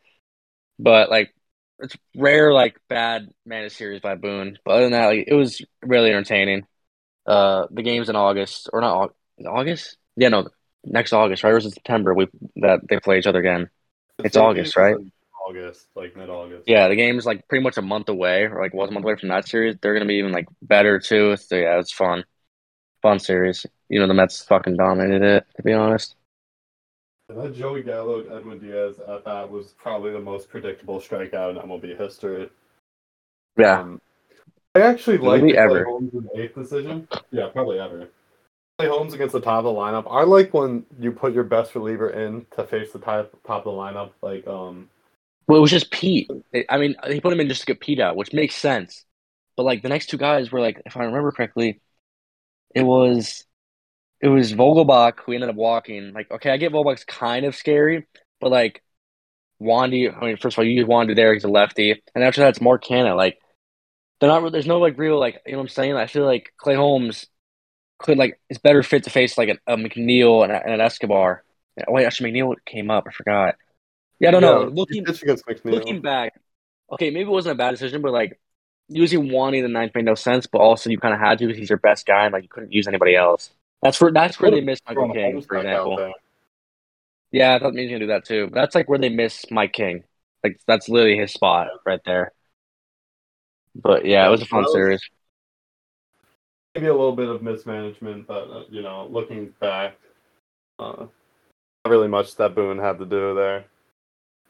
But 0.78 1.10
like 1.10 1.32
it's 1.78 1.96
rare 2.16 2.52
like 2.52 2.76
bad 2.88 3.28
mana 3.46 3.70
series 3.70 4.00
by 4.00 4.16
Boone. 4.16 4.58
But 4.64 4.72
other 4.72 4.82
than 4.84 4.92
that, 4.92 5.06
like 5.06 5.24
it 5.28 5.34
was 5.34 5.62
really 5.82 6.10
entertaining. 6.10 6.66
Uh, 7.26 7.66
the 7.70 7.82
game's 7.82 8.08
in 8.08 8.16
August 8.16 8.70
or 8.72 8.80
not 8.80 9.12
August? 9.46 9.96
Yeah, 10.16 10.28
no, 10.28 10.48
next 10.84 11.12
August, 11.12 11.44
right? 11.44 11.52
Or 11.52 11.58
is 11.58 11.66
it 11.66 11.74
September? 11.74 12.14
We 12.14 12.28
that 12.56 12.80
they 12.88 12.98
play 12.98 13.18
each 13.18 13.26
other 13.26 13.38
again. 13.38 13.70
It's 14.18 14.36
August, 14.36 14.76
right? 14.76 14.96
August, 15.48 15.88
like 15.94 16.16
mid 16.16 16.28
August. 16.28 16.64
Yeah, 16.66 16.88
the 16.88 16.96
game 16.96 17.18
is 17.18 17.26
like 17.26 17.46
pretty 17.48 17.62
much 17.62 17.76
a 17.78 17.82
month 17.82 18.08
away, 18.08 18.44
or 18.44 18.60
like 18.60 18.74
was 18.74 18.90
a 18.90 18.92
month 18.92 19.04
away 19.04 19.16
from 19.16 19.30
that 19.30 19.48
series. 19.48 19.76
They're 19.80 19.94
gonna 19.94 20.06
be 20.06 20.16
even 20.16 20.32
like 20.32 20.46
better 20.62 20.98
too. 20.98 21.36
So 21.36 21.56
yeah, 21.56 21.78
it's 21.78 21.92
fun, 21.92 22.24
fun 23.02 23.18
series. 23.18 23.64
You 23.88 24.00
know, 24.00 24.06
the 24.06 24.14
Mets 24.14 24.42
fucking 24.42 24.76
dominated 24.76 25.22
it. 25.22 25.46
To 25.56 25.62
be 25.62 25.72
honest. 25.72 26.16
That 27.28 27.54
Joey 27.54 27.82
Gallo 27.82 28.20
Edwin 28.20 28.58
Diaz 28.58 28.96
at 29.06 29.24
that 29.24 29.50
was 29.50 29.74
probably 29.78 30.12
the 30.12 30.20
most 30.20 30.48
predictable 30.48 30.98
strikeout 30.98 31.50
in 31.50 31.56
MLB 31.56 31.96
history. 31.96 32.48
Yeah. 33.56 33.80
Um, 33.80 34.00
I 34.74 34.80
actually 34.80 35.18
like 35.18 35.42
ever. 35.54 35.84
Holmes 35.84 36.14
in 36.14 36.28
the 36.32 36.40
eighth 36.40 36.54
decision. 36.54 37.08
Yeah, 37.30 37.48
probably 37.48 37.78
ever. 37.78 38.08
Clay 38.78 38.88
Holmes 38.88 39.12
against 39.12 39.32
the 39.32 39.40
top 39.40 39.58
of 39.58 39.64
the 39.64 39.70
lineup. 39.70 40.06
I 40.08 40.22
like 40.22 40.54
when 40.54 40.86
you 41.00 41.10
put 41.10 41.34
your 41.34 41.44
best 41.44 41.74
reliever 41.74 42.10
in 42.10 42.46
to 42.56 42.64
face 42.64 42.92
the 42.92 42.98
top 42.98 43.30
top 43.46 43.66
of 43.66 43.74
the 43.74 43.78
lineup. 43.78 44.12
Like 44.22 44.46
um, 44.46 44.88
Well, 45.48 45.58
it 45.58 45.62
was 45.62 45.70
just 45.70 45.90
Pete. 45.90 46.30
I 46.68 46.78
mean, 46.78 46.94
he 47.08 47.20
put 47.20 47.32
him 47.32 47.40
in 47.40 47.48
just 47.48 47.62
to 47.62 47.66
get 47.66 47.80
Pete 47.80 48.00
out, 48.00 48.16
which 48.16 48.32
makes 48.34 48.54
sense. 48.54 49.04
But 49.56 49.64
like 49.64 49.82
the 49.82 49.88
next 49.88 50.06
two 50.08 50.18
guys 50.18 50.52
were 50.52 50.60
like, 50.60 50.82
if 50.86 50.96
I 50.96 51.04
remember 51.04 51.32
correctly, 51.32 51.80
it 52.74 52.82
was 52.84 53.44
it 54.20 54.28
was 54.28 54.54
Vogelbach 54.54 55.20
who 55.20 55.32
ended 55.34 55.50
up 55.50 55.56
walking. 55.56 56.12
Like, 56.14 56.30
okay, 56.30 56.50
I 56.50 56.58
get 56.58 56.72
Vogelbach's 56.72 57.04
kind 57.04 57.46
of 57.46 57.56
scary, 57.56 58.06
but 58.40 58.50
like 58.52 58.82
Wandy. 59.62 60.14
I 60.14 60.26
mean, 60.26 60.36
first 60.38 60.56
of 60.56 60.60
all, 60.60 60.66
you 60.66 60.72
use 60.74 60.88
Wandy 60.88 61.16
there. 61.16 61.34
He's 61.34 61.44
a 61.44 61.48
lefty, 61.48 62.02
and 62.14 62.24
after 62.24 62.42
that, 62.42 62.50
it's 62.50 62.60
Mark 62.60 62.84
Canha. 62.84 63.16
Like, 63.16 63.38
they're 64.20 64.30
not. 64.30 64.52
There's 64.52 64.66
no 64.66 64.78
like 64.80 64.98
real 64.98 65.18
like 65.20 65.42
you 65.46 65.52
know 65.52 65.58
what 65.58 65.64
I'm 65.64 65.68
saying. 65.70 65.96
I 65.96 66.06
feel 66.06 66.24
like 66.26 66.52
Clay 66.58 66.74
Holmes 66.76 67.26
could 67.98 68.18
like 68.18 68.40
is 68.50 68.58
better 68.58 68.82
fit 68.82 69.04
to 69.04 69.10
face 69.10 69.38
like 69.38 69.50
a, 69.50 69.74
a 69.74 69.76
McNeil 69.76 70.44
and, 70.44 70.52
a, 70.52 70.62
and 70.64 70.74
an 70.74 70.80
Escobar. 70.82 71.44
Wait, 71.88 72.06
actually, 72.06 72.32
McNeil 72.32 72.54
came 72.66 72.90
up. 72.90 73.06
I 73.08 73.12
forgot. 73.12 73.56
Yeah, 74.20 74.28
I 74.28 74.32
don't 74.32 74.42
know. 74.42 74.64
Looking 74.64 74.96
he 74.96 75.02
pitched 75.02 75.22
against 75.22 75.46
McNeil. 75.46 75.72
looking 75.72 76.00
back, 76.00 76.40
okay, 76.92 77.10
maybe 77.10 77.28
it 77.28 77.32
wasn't 77.32 77.54
a 77.54 77.58
bad 77.58 77.72
decision, 77.72 78.02
but 78.02 78.12
like 78.12 78.38
using 78.88 79.28
Wandy 79.28 79.58
in 79.58 79.62
the 79.62 79.68
ninth 79.68 79.94
made 79.94 80.04
no 80.04 80.14
sense. 80.14 80.46
But 80.46 80.58
also, 80.58 80.90
you 80.90 80.98
kind 80.98 81.14
of 81.14 81.20
had 81.20 81.38
to 81.38 81.46
because 81.46 81.58
he's 81.58 81.70
your 81.70 81.78
best 81.78 82.06
guy, 82.06 82.24
and 82.24 82.32
like 82.32 82.42
you 82.42 82.48
couldn't 82.48 82.72
use 82.72 82.88
anybody 82.88 83.14
else. 83.14 83.50
That's 83.82 84.00
where 84.00 84.10
that's 84.10 84.40
where 84.40 84.50
they 84.50 84.60
missed 84.60 84.82
Michael 84.86 85.12
King, 85.12 85.40
for 85.42 85.56
example. 85.56 86.12
Yeah, 87.30 87.54
I 87.54 87.58
thought 87.58 87.74
maybe 87.74 87.88
gonna 87.88 88.00
do 88.00 88.06
that 88.08 88.24
too. 88.24 88.46
But 88.46 88.54
that's 88.54 88.74
like 88.74 88.88
where 88.88 88.98
they 88.98 89.10
miss 89.10 89.44
Mike 89.50 89.72
King. 89.72 90.04
Like 90.42 90.60
that's 90.66 90.88
literally 90.88 91.18
his 91.18 91.32
spot 91.32 91.68
right 91.84 92.00
there. 92.04 92.32
But 93.74 94.04
yeah, 94.04 94.26
it 94.26 94.30
was 94.30 94.42
a 94.42 94.46
fun 94.46 94.62
was- 94.62 94.72
series. 94.72 95.00
maybe 96.74 96.86
a 96.86 96.92
little 96.92 97.14
bit 97.14 97.28
of 97.28 97.42
mismanagement, 97.42 98.26
but 98.26 98.50
uh, 98.50 98.64
you 98.70 98.82
know, 98.82 99.06
looking 99.10 99.52
back, 99.60 99.96
uh, 100.78 101.06
not 101.84 101.90
really 101.90 102.08
much 102.08 102.34
that 102.36 102.54
Boone 102.54 102.78
had 102.78 102.98
to 102.98 103.04
do 103.06 103.34
there. 103.34 103.66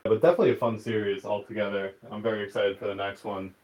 But 0.08 0.22
definitely 0.22 0.50
a 0.50 0.56
fun 0.56 0.78
series 0.78 1.24
altogether. 1.24 1.92
I'm 2.10 2.22
very 2.22 2.44
excited 2.44 2.78
for 2.78 2.86
the 2.86 2.94
next 2.94 3.24
one. 3.24 3.54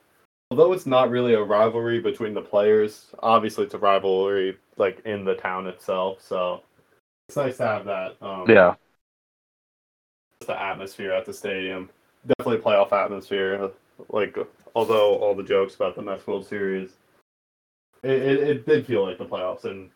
Although 0.51 0.73
it's 0.73 0.87
not 0.87 1.11
really 1.11 1.35
a 1.35 1.43
rivalry 1.43 2.01
between 2.01 2.35
the 2.35 2.43
players, 2.43 3.07
obviously 3.21 3.65
it's 3.65 3.75
a 3.75 3.79
rivalry 3.79 4.57
like 4.77 5.01
in 5.05 5.25
the 5.25 5.35
town 5.35 5.67
itself. 5.67 6.21
So 6.21 6.63
it's 7.29 7.37
nice 7.37 7.57
to 7.57 7.67
have 7.67 7.85
that. 7.87 8.17
Um, 8.21 8.45
Yeah, 8.49 8.75
the 10.47 10.61
atmosphere 10.61 11.13
at 11.13 11.27
the 11.27 11.33
stadium. 11.33 11.91
Definitely 12.27 12.63
playoff 12.63 12.93
atmosphere. 12.93 13.71
Like, 14.09 14.37
although 14.75 15.17
all 15.17 15.35
the 15.35 15.43
jokes 15.43 15.75
about 15.75 15.97
the 15.97 16.03
Mets 16.03 16.27
World 16.27 16.47
Series, 16.47 16.91
it, 18.03 18.11
it, 18.11 18.41
it 18.41 18.67
did 18.67 18.87
feel 18.87 19.07
like 19.07 19.19
the 19.19 19.25
playoffs. 19.25 19.65
And 19.65 19.91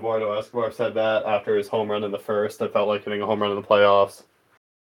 Eduardo 0.00 0.32
Escobar 0.32 0.72
said 0.72 0.94
that 0.94 1.24
after 1.24 1.56
his 1.56 1.68
home 1.68 1.90
run 1.90 2.04
in 2.04 2.10
the 2.10 2.18
first. 2.18 2.60
It 2.60 2.72
felt 2.72 2.88
like 2.88 3.04
hitting 3.04 3.22
a 3.22 3.26
home 3.26 3.40
run 3.40 3.50
in 3.50 3.60
the 3.60 3.66
playoffs. 3.66 4.24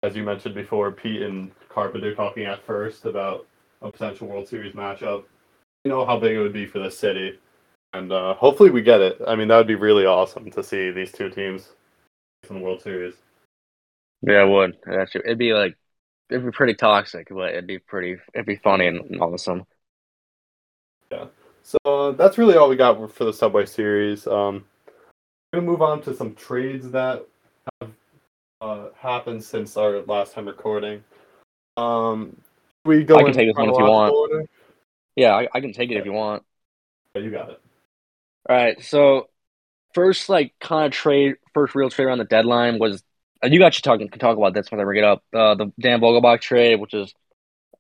As 0.03 0.15
you 0.15 0.23
mentioned 0.23 0.55
before, 0.55 0.93
Pete 0.93 1.23
and 1.23 1.51
Carpenter 1.69 2.15
talking 2.15 2.45
at 2.45 2.65
first 2.65 3.05
about 3.07 3.47
a 3.83 3.91
potential 3.91 4.29
World 4.29 4.49
Series 4.49 4.75
matchup. 4.75 5.25
You 5.85 5.91
know 5.91 6.05
how 6.05 6.19
big 6.19 6.37
it 6.37 6.41
would 6.41 6.53
be 6.53 6.67
for 6.67 6.79
the 6.79 6.91
city. 6.91 7.39
And 7.93 8.13
uh, 8.13 8.35
hopefully 8.35 8.71
we 8.71 8.83
get 8.83 9.01
it. 9.01 9.19
I 9.27 9.37
mean, 9.37 9.49
that 9.49 9.57
would 9.57 9.67
be 9.67 9.75
really 9.75 10.05
awesome 10.05 10.51
to 10.51 10.63
see 10.63 10.91
these 10.91 11.13
two 11.13 11.31
teams 11.31 11.71
in 12.49 12.57
the 12.57 12.63
World 12.63 12.83
Series. 12.83 13.15
yeah, 14.23 14.45
it 14.45 14.49
would. 14.49 14.77
It'd 14.87 15.39
be 15.39 15.55
like 15.55 15.77
it'd 16.31 16.45
be 16.45 16.51
pretty 16.51 16.75
toxic, 16.75 17.29
but 17.31 17.51
it'd 17.51 17.67
be 17.67 17.79
pretty. 17.79 18.17
It'd 18.35 18.47
be 18.47 18.57
funny 18.57 18.87
and, 18.87 19.01
and 19.11 19.65
Yeah. 21.11 21.27
So 21.63 21.79
uh, 21.85 22.13
that's 22.13 22.39
really 22.39 22.57
all 22.57 22.69
we 22.69 22.77
got 22.77 23.13
for 23.13 23.25
the 23.25 23.33
Subway 23.33 23.67
series. 23.67 24.27
Um, 24.27 24.65
we're 25.53 25.61
gonna 25.61 25.71
move 25.71 25.83
on 25.83 26.03
to 26.03 26.15
some 26.15 26.35
trades 26.35 26.91
that 26.91 27.27
have 27.81 27.91
uh, 28.61 28.89
happened 28.99 29.43
since 29.43 29.77
our 29.77 30.03
last 30.03 30.35
time 30.35 30.47
recording. 30.47 31.05
Um, 31.77 32.37
we 32.85 33.05
go 33.05 33.17
I 33.17 33.23
can 33.25 33.33
take 33.33 33.49
this 33.49 33.57
one 33.57 33.69
if 33.69 33.79
you 33.79 33.85
want. 33.85 34.15
order? 34.15 34.45
Yeah, 35.15 35.35
I, 35.35 35.49
I 35.53 35.61
can 35.61 35.73
take 35.73 35.91
it 35.91 35.97
if 35.97 36.05
you 36.05 36.13
want. 36.13 36.43
Yeah, 37.15 37.23
you 37.23 37.31
got 37.31 37.51
it. 37.51 37.61
All 38.49 38.57
right, 38.57 38.83
so 38.83 39.29
first, 39.95 40.29
like, 40.29 40.55
kind 40.61 40.87
of 40.87 40.93
trade, 40.93 41.37
first 41.53 41.75
real 41.75 41.91
trade 41.91 42.07
around 42.07 42.19
the 42.19 42.25
deadline 42.25 42.79
was, 42.79 43.03
and 43.43 43.53
you 43.53 43.65
actually 43.65 43.83
talk, 43.83 44.11
can 44.11 44.19
talk 44.21 44.37
about 44.37 44.55
this 44.55 44.71
when 44.71 44.81
I 44.81 44.85
bring 44.85 44.99
it 44.99 45.05
up, 45.05 45.25
uh, 45.35 45.55
the 45.55 45.73
Dan 45.81 46.01
Vogelbach 46.01 46.41
trade, 46.41 46.81
which 46.81 46.95
is 46.95 47.13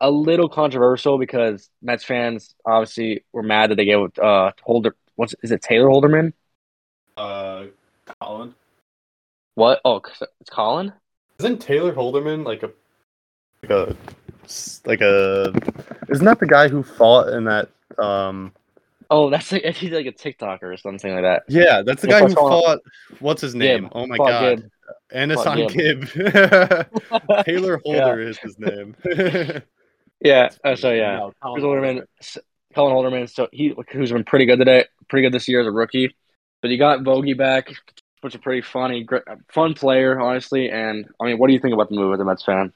a 0.00 0.10
little 0.10 0.48
controversial 0.48 1.18
because 1.18 1.70
Mets 1.82 2.04
fans 2.04 2.54
obviously 2.64 3.24
were 3.32 3.42
mad 3.42 3.70
that 3.70 3.76
they 3.76 3.84
gave 3.84 4.18
uh 4.18 4.50
Holder, 4.62 4.94
what's 5.14 5.34
is 5.42 5.52
it 5.52 5.62
Taylor 5.62 5.88
Holderman? 5.88 6.32
Uh, 7.16 7.66
Colin, 8.20 8.54
What? 9.56 9.80
Oh, 9.84 10.00
it's 10.40 10.50
Colin. 10.50 10.92
isn't 11.40 11.58
Taylor 11.60 11.92
Holderman 11.92 12.44
like 12.46 12.62
a 12.62 12.70
like 13.62 13.70
a 13.70 13.96
like 14.84 15.00
a? 15.00 15.52
Isn't 16.08 16.24
that 16.24 16.38
the 16.38 16.46
guy 16.46 16.68
who 16.68 16.82
fought 16.82 17.28
in 17.30 17.44
that? 17.44 17.68
Um, 17.98 18.52
Oh, 19.10 19.30
that's 19.30 19.52
like 19.52 19.64
he's 19.76 19.92
like 19.92 20.06
a 20.06 20.12
TikToker 20.12 20.62
or 20.64 20.76
something 20.76 21.12
like 21.14 21.22
that. 21.22 21.42
yeah, 21.48 21.82
that's 21.84 22.02
the 22.02 22.08
guy 22.08 22.20
who 22.20 22.34
fought. 22.34 22.80
What's 23.20 23.40
his 23.40 23.54
name? 23.54 23.88
Oh 23.92 24.06
my 24.06 24.16
Paul 24.16 24.26
god, 24.28 24.56
Gibb. 24.56 24.70
Anason 25.14 25.68
Gibb. 25.72 26.12
Gibb. 26.12 27.44
Taylor 27.44 27.78
Holder 27.84 28.20
is 28.20 28.38
his 28.38 28.58
name. 28.58 28.94
Yeah. 30.20 30.48
Uh, 30.64 30.74
so 30.76 30.92
yeah, 30.92 31.16
No, 31.18 31.32
Colin 31.42 31.60
Chris 31.60 31.64
Holderman, 31.64 32.38
Colin 32.74 32.94
Holderman. 32.94 33.30
So 33.32 33.48
he 33.52 33.74
who's 33.92 34.12
been 34.12 34.24
pretty 34.24 34.44
good 34.46 34.58
today, 34.58 34.84
pretty 35.08 35.26
good 35.26 35.32
this 35.32 35.46
year 35.48 35.60
as 35.60 35.66
a 35.66 35.72
rookie. 35.72 36.14
But 36.60 36.70
you 36.70 36.78
got 36.78 37.00
Vogie 37.04 37.36
back, 37.36 37.70
which 38.26 38.34
is 38.34 38.40
pretty 38.40 38.60
funny, 38.60 39.06
fun 39.48 39.72
player, 39.72 40.18
honestly. 40.18 40.68
And 40.68 41.06
I 41.20 41.26
mean, 41.26 41.38
what 41.38 41.46
do 41.46 41.52
you 41.52 41.60
think 41.60 41.74
about 41.74 41.88
the 41.88 41.94
move 41.94 42.12
as 42.12 42.18
a 42.18 42.24
Mets 42.24 42.44
fan? 42.44 42.72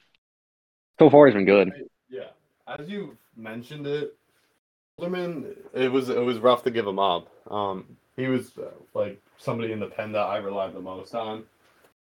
So 0.97 1.09
far, 1.09 1.27
he's 1.27 1.35
been 1.35 1.45
good. 1.45 1.73
Yeah, 2.09 2.29
as 2.67 2.87
you 2.87 3.17
mentioned 3.35 3.85
it, 3.85 4.15
Holderman. 4.97 5.53
It 5.73 5.91
was 5.91 6.07
it 6.07 6.21
was 6.21 6.39
rough 6.39 6.63
to 6.63 6.71
give 6.71 6.87
him 6.87 6.99
up. 6.99 7.27
Um, 7.51 7.97
he 8.15 8.27
was 8.27 8.57
uh, 8.57 8.71
like 8.93 9.21
somebody 9.37 9.73
in 9.73 9.81
the 9.81 9.87
pen 9.87 10.13
that 10.13 10.21
I 10.21 10.37
relied 10.37 10.73
the 10.73 10.79
most 10.79 11.13
on. 11.13 11.43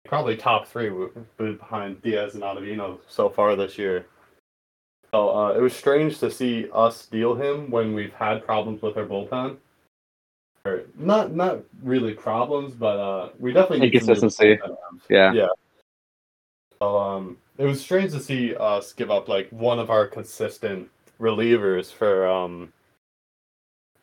Probably 0.04 0.36
top 0.36 0.66
three 0.66 0.90
behind 1.36 2.02
Diaz 2.02 2.34
and 2.34 2.42
Ottavino 2.42 2.98
so 3.06 3.28
far 3.28 3.54
this 3.54 3.78
year. 3.78 4.06
So 5.12 5.30
uh, 5.30 5.52
it 5.52 5.60
was 5.60 5.74
strange 5.74 6.18
to 6.18 6.32
see 6.32 6.66
us 6.72 7.06
deal 7.06 7.36
him 7.36 7.70
when 7.70 7.94
we've 7.94 8.12
had 8.12 8.44
problems 8.44 8.82
with 8.82 8.96
our 8.96 9.04
bullpen. 9.04 9.58
Or 10.66 10.82
not 10.96 11.32
not 11.32 11.60
really 11.82 12.14
problems, 12.14 12.74
but 12.74 12.98
uh, 12.98 13.28
we 13.38 13.52
definitely 13.52 13.88
need 13.88 14.00
some 14.00 14.10
Inconsistency. 14.10 14.58
Yeah. 15.08 15.32
Yeah. 15.32 15.46
So, 16.80 16.98
um, 16.98 17.38
it 17.56 17.64
was 17.64 17.80
strange 17.80 18.12
to 18.12 18.20
see 18.20 18.54
us 18.56 18.92
give 18.92 19.10
up 19.10 19.28
like 19.28 19.48
one 19.50 19.78
of 19.78 19.90
our 19.90 20.06
consistent 20.06 20.88
relievers 21.20 21.92
for 21.92 22.26
um, 22.26 22.72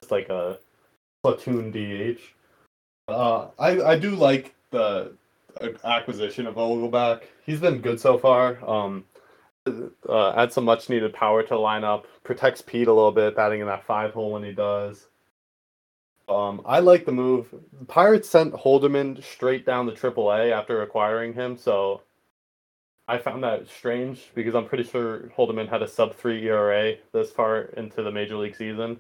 just 0.02 0.12
like 0.12 0.30
a 0.30 0.58
platoon 1.24 1.72
DH. 1.72 2.20
Uh, 3.10 3.48
I 3.60 3.82
I 3.82 4.00
do 4.00 4.12
like 4.12 4.56
the 4.72 5.12
acquisition 5.84 6.48
of 6.48 6.56
Vogelbach. 6.56 7.24
He's 7.46 7.60
been 7.60 7.80
good 7.80 8.00
so 8.00 8.18
far. 8.18 8.58
Um, 8.68 9.04
uh, 10.10 10.32
adds 10.32 10.56
some 10.56 10.66
much 10.66 10.90
needed 10.90 11.14
power 11.14 11.44
to 11.44 11.50
the 11.50 11.56
lineup. 11.56 12.06
Protects 12.24 12.62
Pete 12.62 12.88
a 12.88 12.94
little 12.94 13.12
bit, 13.12 13.36
batting 13.36 13.62
in 13.62 13.68
that 13.68 13.86
five 13.86 14.14
hole 14.14 14.32
when 14.32 14.44
he 14.44 14.54
does. 14.54 15.08
Um, 16.30 16.62
I 16.66 16.80
like 16.80 17.06
the 17.06 17.12
move. 17.12 17.48
The 17.80 17.86
Pirates 17.86 18.30
sent 18.30 18.54
Holderman 18.54 19.22
straight 19.24 19.66
down 19.66 19.86
to 19.88 19.92
AAA 19.92 20.52
after 20.52 20.82
acquiring 20.82 21.34
him, 21.34 21.58
so 21.58 22.02
I 23.08 23.18
found 23.18 23.44
that 23.44 23.68
strange 23.68 24.32
because 24.34 24.56
I'm 24.56 24.66
pretty 24.66 24.86
sure 24.86 25.32
Holderman 25.38 25.68
had 25.70 25.82
a 25.82 25.88
sub 25.88 26.16
three 26.16 26.48
ERA 26.48 26.96
this 27.12 27.32
far 27.32 27.64
into 27.78 28.04
the 28.04 28.12
major 28.12 28.38
league 28.38 28.56
season. 28.56 29.00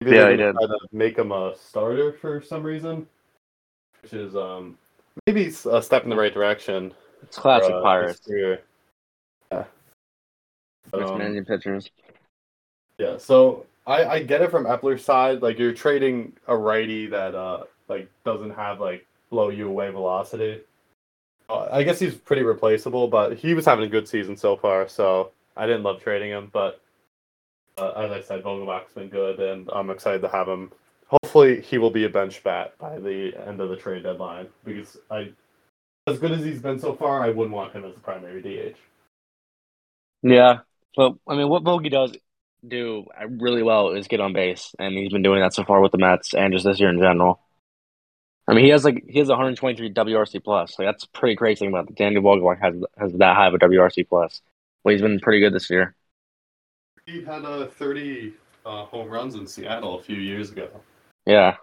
Maybe 0.00 0.16
Yeah, 0.16 0.24
they 0.24 0.30
he 0.32 0.36
did. 0.38 0.56
make 0.92 1.16
him 1.16 1.30
a 1.30 1.54
starter 1.56 2.12
for 2.12 2.42
some 2.42 2.64
reason, 2.64 3.06
which 4.02 4.12
is 4.12 4.34
um 4.34 4.76
maybe 5.26 5.52
a 5.70 5.82
step 5.82 6.02
in 6.04 6.10
the 6.10 6.16
right 6.16 6.34
direction. 6.34 6.92
It's 7.22 7.38
classic 7.38 7.70
for, 7.70 7.78
uh, 7.78 7.82
Pirates. 7.82 8.20
Yeah. 8.28 9.64
Um, 10.92 11.18
managing 11.18 11.44
pitchers. 11.44 11.90
Yeah, 12.98 13.16
so 13.18 13.66
I, 13.90 14.14
I 14.14 14.22
get 14.22 14.40
it 14.40 14.50
from 14.50 14.66
Eppler's 14.66 15.04
side. 15.04 15.42
Like 15.42 15.58
you're 15.58 15.72
trading 15.72 16.32
a 16.46 16.56
righty 16.56 17.06
that 17.08 17.34
uh 17.34 17.64
like 17.88 18.08
doesn't 18.24 18.50
have 18.50 18.80
like 18.80 19.06
blow 19.30 19.50
you 19.50 19.68
away 19.68 19.90
velocity. 19.90 20.60
Uh, 21.48 21.68
I 21.72 21.82
guess 21.82 21.98
he's 21.98 22.14
pretty 22.14 22.42
replaceable, 22.42 23.08
but 23.08 23.36
he 23.36 23.54
was 23.54 23.64
having 23.64 23.84
a 23.84 23.88
good 23.88 24.06
season 24.06 24.36
so 24.36 24.56
far, 24.56 24.86
so 24.88 25.32
I 25.56 25.66
didn't 25.66 25.82
love 25.82 26.00
trading 26.00 26.30
him. 26.30 26.48
But 26.52 26.80
uh, 27.76 27.90
as 27.90 28.12
I 28.12 28.20
said, 28.20 28.44
Vogelbach's 28.44 28.94
been 28.94 29.08
good, 29.08 29.40
and 29.40 29.68
I'm 29.72 29.90
excited 29.90 30.22
to 30.22 30.28
have 30.28 30.46
him. 30.46 30.70
Hopefully, 31.08 31.60
he 31.60 31.78
will 31.78 31.90
be 31.90 32.04
a 32.04 32.08
bench 32.08 32.44
bat 32.44 32.74
by 32.78 33.00
the 33.00 33.32
end 33.44 33.60
of 33.60 33.68
the 33.68 33.76
trade 33.76 34.04
deadline 34.04 34.46
because 34.64 34.96
I, 35.10 35.32
as 36.06 36.20
good 36.20 36.30
as 36.30 36.44
he's 36.44 36.60
been 36.60 36.78
so 36.78 36.94
far, 36.94 37.24
I 37.24 37.30
wouldn't 37.30 37.56
want 37.56 37.72
him 37.72 37.84
as 37.84 37.96
a 37.96 38.00
primary 38.00 38.42
DH. 38.42 38.76
Yeah, 40.22 40.60
but 40.94 41.14
I 41.26 41.34
mean, 41.34 41.48
what 41.48 41.64
Bogey 41.64 41.88
does 41.88 42.12
do 42.66 43.06
really 43.28 43.62
well 43.62 43.90
is 43.90 44.08
get 44.08 44.20
on 44.20 44.32
base, 44.32 44.74
and 44.78 44.96
he's 44.96 45.12
been 45.12 45.22
doing 45.22 45.40
that 45.40 45.54
so 45.54 45.64
far 45.64 45.80
with 45.80 45.92
the 45.92 45.98
Mets 45.98 46.34
and 46.34 46.52
just 46.52 46.64
this 46.64 46.80
year 46.80 46.90
in 46.90 46.98
general. 46.98 47.40
I 48.46 48.54
mean, 48.54 48.64
he 48.64 48.70
has 48.70 48.84
like 48.84 49.04
he 49.08 49.18
has 49.18 49.28
123 49.28 49.92
WRC 49.92 50.42
plus. 50.42 50.78
Like 50.78 50.88
that's 50.88 51.04
pretty 51.06 51.36
crazy 51.36 51.66
about 51.66 51.88
it. 51.88 51.96
Daniel 51.96 52.22
Vogelbach 52.22 52.60
has 52.60 52.74
has 52.98 53.12
that 53.14 53.36
high 53.36 53.46
of 53.46 53.54
a 53.54 53.58
WRC 53.58 54.08
plus. 54.08 54.42
Well, 54.82 54.92
he's 54.92 55.02
been 55.02 55.20
pretty 55.20 55.40
good 55.40 55.52
this 55.52 55.70
year. 55.70 55.94
He 57.06 57.22
had 57.22 57.44
uh, 57.44 57.66
30 57.66 58.34
uh, 58.64 58.84
home 58.86 59.08
runs 59.08 59.34
in 59.34 59.46
Seattle 59.46 59.98
a 59.98 60.02
few 60.02 60.16
years 60.16 60.50
ago. 60.50 60.68
Yeah, 61.26 61.56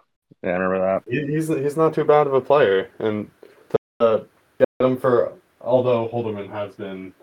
yeah, 0.43 0.51
I 0.51 0.53
remember 0.53 0.79
that. 0.79 1.11
He, 1.11 1.25
he's 1.27 1.47
he's 1.47 1.77
not 1.77 1.93
too 1.93 2.03
bad 2.03 2.27
of 2.27 2.33
a 2.33 2.41
player, 2.41 2.89
and 2.99 3.29
to 3.69 3.77
uh, 3.99 4.23
get 4.57 4.67
him 4.79 4.97
for 4.97 5.33
although 5.61 6.07
Holderman 6.07 6.49
has 6.49 6.75
been 6.75 7.13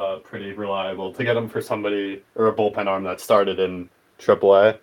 uh, 0.00 0.16
pretty 0.20 0.52
reliable, 0.52 1.12
to 1.12 1.22
get 1.24 1.36
him 1.36 1.48
for 1.48 1.60
somebody 1.60 2.22
or 2.34 2.48
a 2.48 2.54
bullpen 2.54 2.86
arm 2.86 3.04
that 3.04 3.20
started 3.20 3.58
in 3.60 3.88
AAA, 4.18 4.78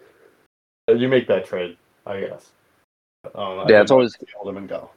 you 0.96 1.08
make 1.08 1.28
that 1.28 1.46
trade, 1.46 1.78
I 2.06 2.22
guess. 2.22 2.52
Um, 3.36 3.60
I 3.60 3.66
Yeah, 3.68 3.82
it's 3.82 3.92
would 3.92 3.96
always 3.96 4.14
see 4.14 4.26
Holderman 4.40 4.68
go. 4.68 4.92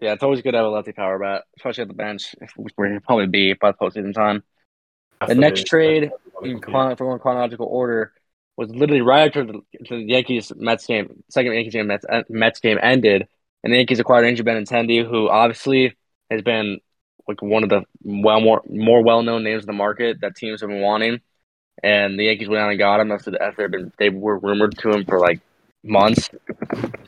yeah, 0.00 0.12
it's 0.12 0.22
always 0.22 0.40
good 0.40 0.52
to 0.52 0.58
have 0.58 0.66
a 0.66 0.70
lefty 0.70 0.92
power 0.92 1.18
bat, 1.18 1.44
especially 1.56 1.82
at 1.82 1.88
the 1.88 1.94
bench, 1.94 2.34
where 2.76 2.90
he'll 2.90 3.00
probably 3.00 3.26
be 3.26 3.54
by 3.54 3.72
the 3.72 3.76
postseason 3.76 4.14
time. 4.14 4.44
The 5.26 5.34
next 5.34 5.66
trade 5.66 6.10
in 6.42 6.60
chron- 6.60 6.96
for 6.96 7.06
going 7.06 7.18
chronological 7.18 7.66
order 7.66 8.12
was 8.56 8.70
literally 8.70 9.02
right 9.02 9.26
after 9.26 9.44
the, 9.44 9.60
the 9.88 9.96
Yankees 9.96 10.52
Mets 10.56 10.86
game, 10.86 11.22
second 11.28 11.52
Yankees 11.52 11.72
game 11.72 11.88
Mets, 11.88 12.04
uh, 12.08 12.22
Mets 12.28 12.60
game 12.60 12.78
ended, 12.80 13.26
and 13.62 13.72
the 13.72 13.78
Yankees 13.78 14.00
acquired 14.00 14.26
Andrew 14.26 14.44
Benintendi, 14.44 15.06
who 15.06 15.28
obviously 15.28 15.96
has 16.30 16.40
been 16.40 16.80
like 17.30 17.42
one 17.42 17.62
of 17.62 17.70
the 17.70 17.82
well 18.02 18.40
more 18.40 18.62
more 18.68 19.02
well 19.02 19.22
known 19.22 19.44
names 19.44 19.62
in 19.62 19.66
the 19.66 19.72
market 19.72 20.20
that 20.20 20.36
teams 20.36 20.60
have 20.60 20.70
been 20.70 20.80
wanting, 20.80 21.20
and 21.82 22.18
the 22.18 22.24
Yankees 22.24 22.48
went 22.48 22.62
out 22.62 22.70
and 22.70 22.78
got 22.78 23.00
him 23.00 23.12
after 23.12 23.30
the, 23.30 23.42
after 23.42 23.68
been 23.68 23.92
they 23.98 24.10
were 24.10 24.38
rumored 24.38 24.76
to 24.78 24.90
him 24.90 25.04
for 25.04 25.18
like 25.18 25.40
months, 25.82 26.30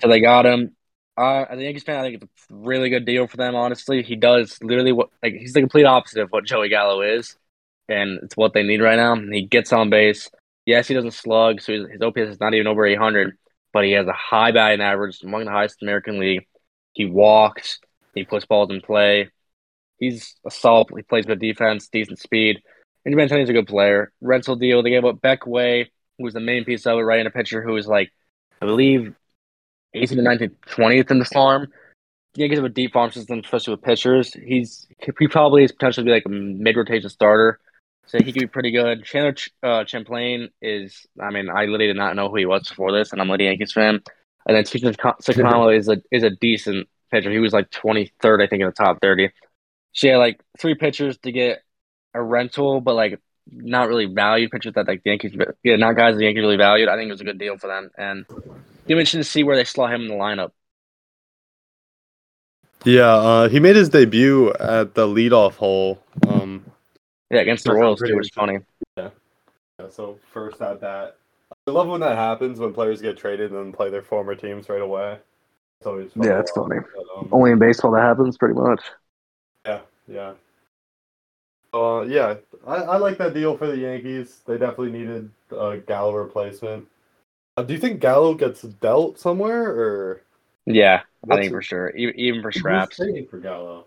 so 0.00 0.08
they 0.08 0.20
got 0.20 0.46
him. 0.46 0.74
Uh, 1.16 1.44
as 1.50 1.58
a 1.58 1.62
Yankees 1.62 1.82
fan, 1.82 2.00
I 2.00 2.02
think 2.08 2.22
it's 2.22 2.46
a 2.50 2.54
really 2.54 2.88
good 2.88 3.04
deal 3.04 3.26
for 3.26 3.36
them. 3.36 3.54
Honestly, 3.54 4.02
he 4.02 4.16
does 4.16 4.58
literally 4.62 4.92
what 4.92 5.10
like 5.22 5.34
he's 5.34 5.52
the 5.52 5.60
complete 5.60 5.84
opposite 5.84 6.22
of 6.22 6.30
what 6.30 6.46
Joey 6.46 6.70
Gallo 6.70 7.02
is 7.02 7.36
and 7.88 8.20
it's 8.22 8.36
what 8.36 8.54
they 8.54 8.62
need 8.62 8.80
right 8.80 8.96
now. 8.96 9.14
He 9.16 9.42
gets 9.42 9.72
on 9.72 9.90
base. 9.90 10.30
Yes, 10.66 10.88
he 10.88 10.94
doesn't 10.94 11.12
slug, 11.12 11.60
so 11.60 11.72
his, 11.72 11.90
his 11.90 12.02
OPS 12.02 12.20
is 12.20 12.40
not 12.40 12.54
even 12.54 12.66
over 12.66 12.86
800, 12.86 13.36
but 13.72 13.84
he 13.84 13.92
has 13.92 14.06
a 14.06 14.12
high 14.12 14.52
batting 14.52 14.80
average, 14.80 15.22
among 15.22 15.44
the 15.44 15.50
highest 15.50 15.76
in 15.80 15.86
the 15.86 15.90
American 15.90 16.20
League. 16.20 16.46
He 16.92 17.04
walks, 17.04 17.80
he 18.14 18.24
puts 18.24 18.46
balls 18.46 18.70
in 18.70 18.80
play. 18.80 19.30
He's 19.98 20.34
a 20.46 20.50
solid. 20.50 20.88
He 20.96 21.02
plays 21.02 21.26
good 21.26 21.40
defense, 21.40 21.88
decent 21.88 22.18
speed. 22.18 22.60
And 23.04 23.14
Benintendi's 23.14 23.50
a 23.50 23.52
good 23.52 23.66
player. 23.66 24.12
Rental 24.20 24.56
deal. 24.56 24.82
They 24.82 24.90
gave 24.90 25.04
up 25.04 25.20
Beck 25.20 25.46
Way, 25.46 25.90
who 26.18 26.24
was 26.24 26.34
the 26.34 26.40
main 26.40 26.64
piece 26.64 26.86
of 26.86 26.98
it, 26.98 27.02
right? 27.02 27.20
in 27.20 27.26
a 27.26 27.30
pitcher 27.30 27.62
who 27.62 27.72
was 27.72 27.86
like, 27.86 28.10
I 28.60 28.66
believe, 28.66 29.14
18th 29.94 30.08
to 30.08 30.16
19th, 30.16 30.54
20th 30.68 31.10
in 31.10 31.18
the 31.18 31.24
farm. 31.24 31.68
The 32.34 32.40
Yankees 32.40 32.58
have 32.58 32.64
a 32.64 32.70
deep 32.70 32.92
farm 32.92 33.10
system, 33.10 33.40
especially 33.40 33.74
with 33.74 33.82
pitchers. 33.82 34.32
He's 34.32 34.86
he 35.18 35.28
probably 35.28 35.64
is 35.64 35.72
potentially 35.72 36.06
be 36.06 36.12
like 36.12 36.24
a 36.24 36.30
mid 36.30 36.76
rotation 36.76 37.10
starter. 37.10 37.60
So 38.06 38.18
he 38.18 38.24
could 38.24 38.34
be 38.34 38.46
pretty 38.46 38.70
good. 38.70 39.04
Chandler 39.04 39.34
uh, 39.62 39.84
Champlain 39.84 40.48
is, 40.60 41.06
I 41.20 41.30
mean, 41.30 41.48
I 41.48 41.66
literally 41.66 41.86
did 41.86 41.96
not 41.96 42.16
know 42.16 42.28
who 42.28 42.36
he 42.36 42.46
was 42.46 42.68
before 42.68 42.90
this, 42.90 43.12
and 43.12 43.20
I'm 43.20 43.30
a 43.30 43.36
Yankees 43.38 43.72
fan. 43.72 44.00
And 44.46 44.56
then 44.56 44.64
Stephen 44.64 44.94
Sakano 44.94 45.76
is 45.76 45.88
a 45.88 45.98
is 46.10 46.22
a 46.22 46.30
decent 46.30 46.88
pitcher. 47.10 47.30
He 47.30 47.38
was 47.38 47.52
like 47.52 47.70
23rd, 47.70 48.42
I 48.42 48.48
think, 48.48 48.62
in 48.62 48.66
the 48.66 48.72
top 48.72 49.00
30. 49.00 49.30
She 49.92 50.08
had 50.08 50.16
like 50.16 50.40
three 50.58 50.74
pitchers 50.74 51.18
to 51.18 51.32
get 51.32 51.62
a 52.14 52.22
rental, 52.22 52.80
but 52.80 52.94
like 52.94 53.20
not 53.50 53.88
really 53.88 54.06
valued 54.06 54.50
pitchers 54.50 54.74
that 54.74 54.86
like 54.86 55.02
the 55.02 55.10
Yankees, 55.10 55.34
yeah, 55.62 55.76
not 55.76 55.96
guys 55.96 56.16
the 56.16 56.24
Yankees 56.24 56.42
really 56.42 56.56
valued. 56.56 56.88
I 56.88 56.96
think 56.96 57.08
it 57.08 57.12
was 57.12 57.20
a 57.20 57.24
good 57.24 57.38
deal 57.38 57.58
for 57.58 57.66
them, 57.66 57.90
and 57.98 58.26
you 58.86 58.96
mentioned 58.96 59.22
to 59.22 59.28
see 59.28 59.44
where 59.44 59.56
they 59.56 59.64
slot 59.64 59.92
him 59.92 60.02
in 60.02 60.08
the 60.08 60.14
lineup. 60.14 60.50
Yeah, 62.84 63.12
uh, 63.14 63.48
he 63.48 63.60
made 63.60 63.76
his 63.76 63.88
debut 63.88 64.52
at 64.54 64.94
the 64.94 65.06
leadoff 65.06 65.54
hole. 65.54 66.02
Um, 66.26 66.64
Yeah, 67.30 67.40
against 67.40 67.64
the 67.64 67.72
Royals 67.72 68.00
pretty 68.00 68.12
too, 68.12 68.16
which 68.16 68.26
is 68.26 68.34
funny. 68.34 68.58
Yeah, 68.96 69.10
so 69.90 70.18
first 70.32 70.60
at 70.60 70.80
bat. 70.80 71.16
I 71.66 71.70
love 71.70 71.86
when 71.88 72.00
that 72.00 72.16
happens 72.16 72.58
when 72.58 72.72
players 72.72 73.00
get 73.00 73.16
traded 73.16 73.52
and 73.52 73.58
then 73.58 73.72
play 73.72 73.90
their 73.90 74.02
former 74.02 74.34
teams 74.34 74.68
right 74.68 74.80
away. 74.80 75.18
It's 75.80 75.86
always 75.86 76.12
fun 76.12 76.24
Yeah, 76.24 76.40
it's 76.40 76.50
funny. 76.50 76.78
but, 76.94 77.18
um, 77.18 77.28
Only 77.30 77.52
in 77.52 77.58
baseball 77.58 77.92
that 77.92 78.02
happens, 78.02 78.36
pretty 78.36 78.54
much. 78.54 78.80
Yeah, 80.08 80.14
yeah. 80.14 80.34
Uh, 81.74 82.02
yeah, 82.02 82.34
I, 82.66 82.74
I 82.76 82.96
like 82.98 83.16
that 83.18 83.32
deal 83.34 83.56
for 83.56 83.66
the 83.66 83.76
Yankees. 83.78 84.40
They 84.46 84.58
definitely 84.58 84.92
needed 84.92 85.30
a 85.50 85.78
Gallo 85.78 86.14
replacement. 86.14 86.86
Uh, 87.56 87.62
do 87.64 87.74
you 87.74 87.80
think 87.80 88.00
Gallo 88.00 88.34
gets 88.34 88.62
dealt 88.62 89.18
somewhere 89.18 89.64
or 89.70 90.22
Yeah, 90.66 91.02
I 91.30 91.36
think 91.36 91.46
it- 91.46 91.50
for 91.52 91.62
sure. 91.62 91.90
Even, 91.90 92.18
even 92.18 92.42
for 92.42 92.52
scraps. 92.52 92.96
trading 92.96 93.26
for 93.28 93.38
Gallo? 93.38 93.86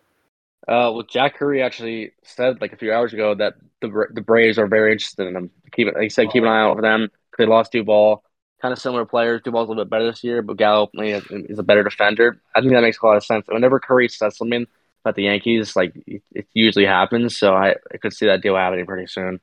Uh, 0.68 0.90
well, 0.94 1.04
Jack 1.04 1.36
Curry 1.36 1.62
actually 1.62 2.14
said 2.24 2.60
like 2.60 2.74
a 2.74 2.78
few 2.78 2.92
hours 2.92 3.14
ago 3.14 3.36
that 3.36 3.54
the 3.82 4.08
the 4.12 4.22
Braves 4.22 4.58
are 4.58 4.68
very 4.68 4.92
interested 4.94 5.28
in 5.28 5.36
him. 5.36 5.52
Keep 5.72 5.90
it. 5.90 5.96
He 6.02 6.10
said 6.10 6.30
keep 6.32 6.42
an 6.44 6.50
eye 6.50 6.62
out 6.62 6.76
for 6.78 6.82
them. 6.82 7.10
They 7.38 7.46
lost 7.46 7.72
Duvall. 7.72 8.24
Kind 8.62 8.72
of 8.72 8.80
similar 8.80 9.06
players. 9.06 9.42
Duvall's 9.44 9.68
a 9.68 9.72
little 9.72 9.84
bit 9.86 9.92
better 9.92 10.06
this 10.10 10.24
year, 10.24 10.42
but 10.42 10.58
Gallo 10.58 10.90
is 10.96 11.60
a 11.60 11.64
better 11.64 11.84
defender. 11.84 12.42
I 12.56 12.62
think 12.62 12.72
that 12.74 12.82
makes 12.82 13.00
a 13.00 13.06
lot 13.06 13.18
of 13.18 13.24
sense. 13.26 13.46
Whenever 13.48 13.80
Curry 13.80 14.10
says 14.10 14.38
something 14.38 14.66
about 15.06 15.16
the 15.16 15.24
Yankees, 15.24 15.76
like 15.76 15.94
it, 16.08 16.24
usually 16.54 16.86
happens. 16.86 17.38
So 17.38 17.54
I, 17.54 17.76
I 17.94 17.98
could 17.98 18.14
see 18.14 18.26
that 18.28 18.42
deal 18.42 18.56
happening 18.56 18.86
pretty 18.86 19.08
soon. 19.08 19.40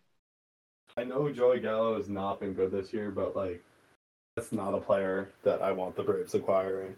I 0.97 1.05
know 1.05 1.31
Joey 1.31 1.61
Gallo 1.61 1.97
has 1.97 2.09
not 2.09 2.41
been 2.41 2.53
good 2.53 2.71
this 2.71 2.93
year, 2.93 3.11
but 3.11 3.35
like 3.37 3.63
that's 4.37 4.53
not 4.53 4.75
a 4.75 4.81
player 4.81 5.31
that 5.45 5.63
I 5.63 5.73
want 5.73 5.97
the 5.97 6.03
Braves 6.03 6.35
acquiring. 6.35 6.97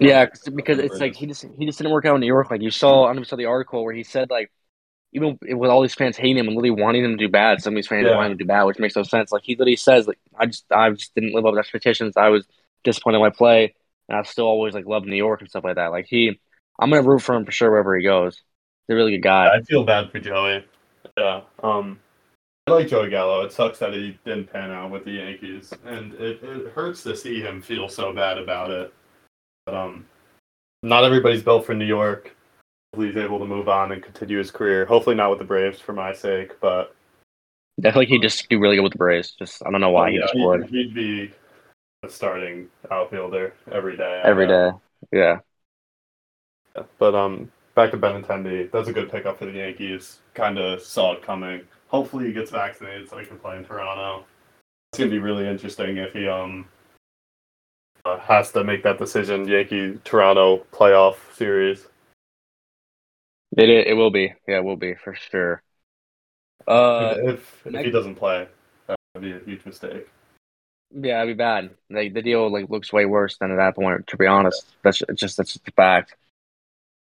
Yeah, 0.00 0.26
because 0.54 0.78
it's 0.78 1.00
like 1.00 1.14
he 1.14 1.26
just 1.26 1.44
he 1.58 1.66
just 1.66 1.78
didn't 1.78 1.92
work 1.92 2.04
out 2.04 2.14
in 2.14 2.20
New 2.20 2.26
York. 2.26 2.50
Like 2.50 2.62
you 2.62 2.70
saw, 2.70 3.04
I 3.04 3.08
don't 3.08 3.16
know 3.16 3.22
saw 3.24 3.36
the 3.36 3.44
article 3.46 3.84
where 3.84 3.94
he 3.94 4.02
said 4.02 4.30
like 4.30 4.50
even 5.12 5.38
with 5.42 5.70
all 5.70 5.82
these 5.82 5.94
fans 5.94 6.16
hating 6.16 6.38
him 6.38 6.48
and 6.48 6.56
literally 6.56 6.82
wanting 6.82 7.04
him 7.04 7.12
to 7.12 7.16
do 7.16 7.30
bad, 7.30 7.62
some 7.62 7.74
of 7.74 7.76
these 7.76 7.86
fans 7.86 8.06
Yeah. 8.06 8.14
wanting 8.14 8.32
him 8.32 8.38
to 8.38 8.44
do 8.44 8.48
bad, 8.48 8.64
which 8.64 8.78
makes 8.78 8.96
no 8.96 9.02
sense. 9.04 9.32
Like 9.32 9.44
he 9.44 9.54
literally 9.54 9.76
says 9.76 10.06
like 10.08 10.18
I 10.38 10.46
just 10.46 10.64
I 10.72 10.90
just 10.90 11.14
didn't 11.14 11.34
live 11.34 11.46
up 11.46 11.54
to 11.54 11.60
expectations. 11.60 12.16
I 12.16 12.28
was 12.30 12.46
disappointed 12.84 13.18
in 13.18 13.22
my 13.22 13.30
play, 13.30 13.74
and 14.08 14.18
I 14.18 14.22
still 14.22 14.46
always 14.46 14.74
like 14.74 14.86
loved 14.86 15.06
New 15.06 15.16
York 15.16 15.40
and 15.40 15.50
stuff 15.50 15.64
like 15.64 15.76
that. 15.76 15.92
Like 15.92 16.06
he, 16.08 16.40
I'm 16.78 16.90
gonna 16.90 17.02
root 17.02 17.22
for 17.22 17.34
him 17.34 17.44
for 17.44 17.52
sure 17.52 17.70
wherever 17.70 17.96
he 17.96 18.04
goes. 18.04 18.36
He's 18.86 18.94
a 18.94 18.96
really 18.96 19.12
good 19.12 19.22
guy. 19.22 19.48
I 19.48 19.62
feel 19.62 19.84
bad 19.84 20.10
for 20.10 20.20
Joey. 20.20 20.64
Yeah. 21.16 21.42
Um 21.62 22.00
I 22.66 22.72
like 22.72 22.88
Joey 22.88 23.10
Gallo. 23.10 23.42
It 23.42 23.52
sucks 23.52 23.78
that 23.80 23.92
he 23.92 24.18
didn't 24.24 24.50
pan 24.52 24.70
out 24.70 24.90
with 24.90 25.04
the 25.04 25.12
Yankees. 25.12 25.72
And 25.84 26.14
it, 26.14 26.42
it 26.42 26.72
hurts 26.72 27.02
to 27.02 27.14
see 27.14 27.40
him 27.40 27.60
feel 27.60 27.88
so 27.88 28.12
bad 28.12 28.38
about 28.38 28.70
it. 28.70 28.92
But 29.66 29.74
um 29.74 30.06
not 30.82 31.04
everybody's 31.04 31.42
built 31.42 31.64
for 31.64 31.74
New 31.74 31.86
York. 31.86 32.34
Hopefully 32.92 33.08
he's 33.08 33.16
able 33.16 33.38
to 33.38 33.46
move 33.46 33.68
on 33.68 33.92
and 33.92 34.02
continue 34.02 34.38
his 34.38 34.50
career. 34.50 34.84
Hopefully 34.84 35.16
not 35.16 35.30
with 35.30 35.38
the 35.38 35.44
Braves 35.44 35.80
for 35.80 35.92
my 35.92 36.12
sake, 36.12 36.60
but 36.60 36.94
I 37.84 37.90
feel 37.90 38.02
like 38.02 38.08
he'd 38.08 38.22
just 38.22 38.48
do 38.48 38.58
really 38.60 38.76
good 38.76 38.82
with 38.82 38.92
the 38.92 38.98
Braves. 38.98 39.32
Just 39.32 39.66
I 39.66 39.70
don't 39.70 39.80
know 39.80 39.90
why 39.90 40.10
he 40.10 40.16
yeah, 40.16 40.22
just 40.22 40.34
he- 40.34 40.46
would 40.46 40.66
he'd 40.66 40.94
be 40.94 41.32
a 42.04 42.08
starting 42.08 42.68
outfielder 42.90 43.54
every 43.72 43.96
day. 43.96 44.20
Every 44.24 44.46
day. 44.46 44.70
Yeah. 45.12 45.38
But 46.98 47.14
um, 47.14 47.50
back 47.74 47.90
to 47.92 47.96
Benintendi. 47.96 48.70
That's 48.70 48.88
a 48.88 48.92
good 48.92 49.10
pickup 49.10 49.38
for 49.38 49.46
the 49.46 49.52
Yankees. 49.52 50.18
Kind 50.34 50.58
of 50.58 50.80
saw 50.82 51.12
it 51.12 51.22
coming. 51.22 51.62
Hopefully 51.88 52.26
he 52.26 52.32
gets 52.32 52.50
vaccinated 52.50 53.08
so 53.08 53.18
he 53.18 53.26
can 53.26 53.38
play 53.38 53.56
in 53.56 53.64
Toronto. 53.64 54.24
It's 54.92 54.98
gonna 54.98 55.10
be 55.10 55.18
really 55.18 55.46
interesting 55.46 55.96
if 55.96 56.12
he 56.12 56.28
um 56.28 56.66
uh, 58.04 58.18
has 58.18 58.52
to 58.52 58.64
make 58.64 58.82
that 58.82 58.98
decision. 58.98 59.46
Yankee 59.46 59.98
Toronto 60.04 60.64
playoff 60.72 61.16
series. 61.34 61.86
It 63.56 63.68
it 63.68 63.94
will 63.94 64.10
be. 64.10 64.32
Yeah, 64.48 64.58
it 64.58 64.64
will 64.64 64.76
be 64.76 64.94
for 64.94 65.14
sure. 65.14 65.62
Uh, 66.66 67.14
if 67.18 67.66
if 67.66 67.84
he 67.84 67.90
doesn't 67.90 68.14
play, 68.16 68.48
that 68.86 68.96
would 69.14 69.22
be 69.22 69.32
a 69.32 69.38
huge 69.40 69.64
mistake. 69.64 70.08
Yeah, 70.90 71.22
it'd 71.22 71.36
be 71.36 71.38
bad. 71.38 71.70
Like 71.90 72.14
the 72.14 72.22
deal 72.22 72.50
like 72.50 72.70
looks 72.70 72.92
way 72.92 73.04
worse 73.04 73.36
than 73.38 73.50
at 73.50 73.56
that 73.56 73.74
point. 73.74 74.06
To 74.08 74.16
be 74.16 74.26
honest, 74.26 74.74
that's 74.82 75.02
just 75.14 75.36
that's 75.36 75.52
just 75.52 75.68
a 75.68 75.72
fact. 75.72 76.16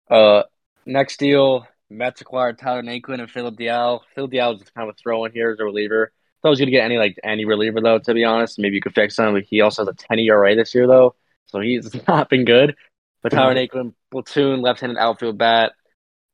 Uh, 0.09 0.43
next 0.85 1.17
deal 1.17 1.67
Mets 1.89 2.21
acquired 2.21 2.59
Tyler 2.59 2.83
Naquin 2.83 3.19
and 3.19 3.29
Phillip 3.29 3.55
Diehl. 3.57 4.01
Phillip 4.13 4.31
Diehl 4.31 4.59
was 4.59 4.69
kind 4.69 4.87
of 4.89 4.95
a 4.95 4.97
throw 5.01 5.25
in 5.25 5.31
here 5.31 5.51
as 5.51 5.59
a 5.59 5.63
reliever. 5.63 6.11
If 6.39 6.45
I 6.45 6.49
was 6.49 6.59
going 6.59 6.67
to 6.67 6.71
get 6.71 6.85
any 6.85 6.97
like 6.97 7.17
any 7.23 7.45
reliever 7.45 7.81
though, 7.81 7.99
to 7.99 8.13
be 8.13 8.23
honest, 8.23 8.59
maybe 8.59 8.75
you 8.75 8.81
could 8.81 8.93
fix 8.93 9.17
him. 9.17 9.41
He 9.47 9.61
also 9.61 9.83
has 9.83 9.89
a 9.89 9.93
10 9.93 10.19
ERA 10.19 10.55
this 10.55 10.73
year 10.75 10.87
though, 10.87 11.15
so 11.47 11.59
he's 11.59 11.95
not 12.07 12.29
been 12.29 12.45
good. 12.45 12.75
But 13.21 13.31
Tyler 13.31 13.55
Naquin, 13.55 13.93
platoon, 14.11 14.61
left-handed 14.61 14.97
outfield 14.97 15.37
bat. 15.37 15.73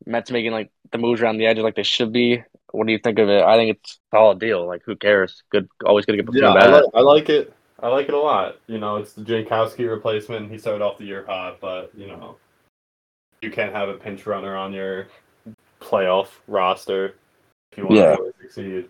Mets 0.05 0.29
making 0.29 0.51
like 0.51 0.71
the 0.91 0.97
moves 0.97 1.21
around 1.21 1.37
the 1.37 1.47
edges 1.47 1.63
like 1.63 1.75
they 1.75 1.83
should 1.83 2.11
be. 2.11 2.43
What 2.71 2.85
do 2.85 2.93
you 2.93 2.99
think 2.99 3.17
of 3.17 3.29
it? 3.29 3.41
I 3.41 3.55
think 3.55 3.77
it's 3.77 3.99
a 4.11 4.17
solid 4.17 4.39
deal. 4.39 4.67
Like 4.67 4.81
who 4.85 4.95
cares? 4.95 5.41
Good, 5.49 5.67
always 5.85 6.05
gonna 6.05 6.17
get 6.17 6.25
platoon 6.27 6.43
Yeah, 6.43 6.51
I 6.51 6.59
bat. 6.59 6.71
like, 6.71 6.83
I 6.93 6.99
like 6.99 7.29
it. 7.29 7.53
I 7.79 7.87
like 7.87 8.07
it 8.07 8.13
a 8.13 8.19
lot. 8.19 8.57
You 8.67 8.77
know, 8.77 8.97
it's 8.97 9.13
the 9.13 9.23
Jankowski 9.23 9.89
replacement. 9.89 10.51
He 10.51 10.57
started 10.57 10.83
off 10.83 10.97
the 10.97 11.05
year 11.05 11.25
hot, 11.25 11.59
but 11.59 11.91
you 11.95 12.07
know, 12.07 12.37
you 13.45 13.51
can't 13.51 13.71
have 13.73 13.87
a 13.87 13.93
pinch 13.93 14.25
runner 14.25 14.57
on 14.57 14.73
your 14.73 15.07
playoff 15.79 16.29
roster 16.47 17.15
if 17.71 17.77
you 17.77 17.85
want 17.85 17.97
Yeah. 17.97 18.15
to 18.15 18.21
really 18.21 18.33
succeed. 18.41 18.89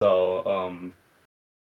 So, 0.00 0.46
um, 0.46 0.94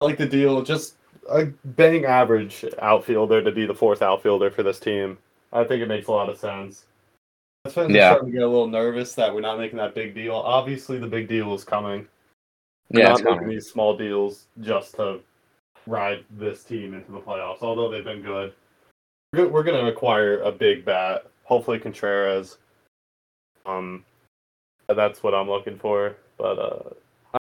I 0.00 0.04
like 0.04 0.18
the 0.18 0.26
deal. 0.26 0.62
Just 0.62 0.96
a 1.28 1.46
bang 1.64 2.04
average 2.04 2.64
outfielder 2.80 3.42
to 3.42 3.50
be 3.50 3.66
the 3.66 3.74
fourth 3.74 4.02
outfielder 4.02 4.50
for 4.50 4.62
this 4.62 4.78
team. 4.78 5.18
I 5.52 5.64
think 5.64 5.82
it 5.82 5.86
makes 5.86 6.06
a 6.06 6.12
lot 6.12 6.28
of 6.28 6.38
sense. 6.38 6.86
Mets 7.64 7.74
fans 7.74 7.94
Yeah. 7.94 8.10
starting 8.12 8.28
to 8.32 8.32
get 8.32 8.42
a 8.42 8.48
little 8.48 8.66
nervous 8.68 9.14
that 9.14 9.34
we're 9.34 9.40
not 9.40 9.58
making 9.58 9.78
that 9.78 9.94
big 9.94 10.14
deal. 10.14 10.34
Obviously, 10.34 10.98
the 10.98 11.06
big 11.06 11.28
deal 11.28 11.52
is 11.54 11.64
coming. 11.64 12.08
We're 12.90 13.00
Yeah, 13.00 13.08
not 13.10 13.18
making 13.18 13.34
coming. 13.34 13.48
these 13.50 13.70
small 13.70 13.96
deals 13.96 14.46
just 14.60 14.94
to 14.96 15.20
ride 15.86 16.24
this 16.30 16.64
team 16.64 16.94
into 16.94 17.12
the 17.12 17.20
playoffs. 17.20 17.62
Although 17.62 17.90
they've 17.90 18.04
been 18.04 18.22
good, 18.22 18.54
we're 19.32 19.48
we're 19.48 19.62
going 19.62 19.84
to 19.84 19.90
acquire 19.90 20.40
a 20.40 20.52
big 20.52 20.84
bat. 20.84 21.26
Hopefully 21.50 21.80
Contreras. 21.80 22.58
Um, 23.66 24.04
that's 24.88 25.22
what 25.22 25.34
I'm 25.34 25.48
looking 25.48 25.78
for. 25.78 26.16
But 26.38 26.58
uh, 26.58 26.90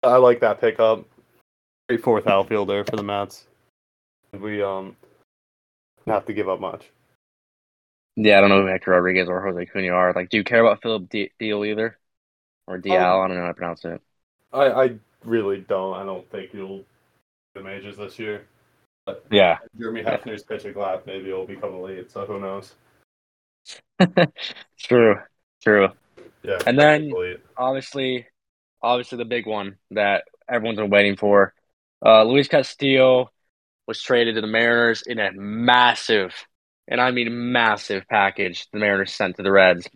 I, 0.04 0.08
I 0.10 0.16
like 0.16 0.40
that 0.40 0.60
pickup. 0.60 1.04
Great 1.88 2.02
fourth 2.02 2.26
outfielder 2.26 2.84
for 2.84 2.96
the 2.96 3.02
Mets. 3.02 3.46
We 4.32 4.62
um 4.62 4.96
have 6.06 6.24
to 6.26 6.32
give 6.32 6.48
up 6.48 6.60
much. 6.60 6.90
Yeah, 8.16 8.38
I 8.38 8.40
don't 8.40 8.50
know 8.50 8.62
who 8.62 8.68
Hector 8.68 8.92
Rodriguez 8.92 9.28
or 9.28 9.42
Jose 9.42 9.66
Cunha 9.66 9.92
are. 9.92 10.12
Like, 10.12 10.30
do 10.30 10.38
you 10.38 10.44
care 10.44 10.60
about 10.60 10.80
Philip 10.82 11.08
D- 11.10 11.32
Deal 11.38 11.64
either, 11.64 11.98
or 12.66 12.78
Dial? 12.78 13.20
Um, 13.20 13.24
I 13.24 13.28
don't 13.28 13.36
know 13.36 13.42
how 13.42 13.48
to 13.48 13.54
pronounce 13.54 13.84
it. 13.84 14.00
I 14.52 14.66
I 14.66 14.94
really 15.24 15.60
don't. 15.60 15.96
I 15.96 16.04
don't 16.04 16.28
think 16.30 16.54
you'll 16.54 16.84
the 17.54 17.62
majors 17.62 17.96
this 17.96 18.18
year. 18.18 18.46
But 19.04 19.26
yeah, 19.30 19.58
Jeremy 19.78 20.02
Hefner's 20.02 20.44
pitching 20.44 20.74
lap. 20.74 21.02
Maybe 21.06 21.28
it'll 21.28 21.46
become 21.46 21.74
a 21.74 21.82
lead. 21.82 22.10
So 22.10 22.24
who 22.24 22.40
knows? 22.40 22.74
true, 24.78 25.16
true. 25.62 25.88
Yeah. 26.42 26.58
And 26.66 26.78
then-. 26.78 27.12
Obviously, 27.56 28.26
obviously 28.82 29.18
the 29.18 29.24
big 29.24 29.46
one 29.46 29.76
that 29.92 30.24
everyone's 30.48 30.78
been 30.78 30.90
waiting 30.90 31.16
for. 31.16 31.54
Uh, 32.04 32.22
Luis 32.24 32.48
Castillo 32.48 33.30
was 33.86 34.02
traded 34.02 34.34
to 34.34 34.40
the 34.40 34.46
Mariners 34.46 35.02
in 35.02 35.18
a 35.18 35.32
massive, 35.32 36.34
and 36.88 37.00
I 37.00 37.10
mean 37.10 37.52
massive 37.52 38.04
package. 38.08 38.66
The 38.72 38.78
Mariners 38.78 39.12
sent 39.12 39.36
to 39.36 39.42
the 39.42 39.52
Reds. 39.52 39.88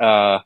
Uh, 0.00 0.40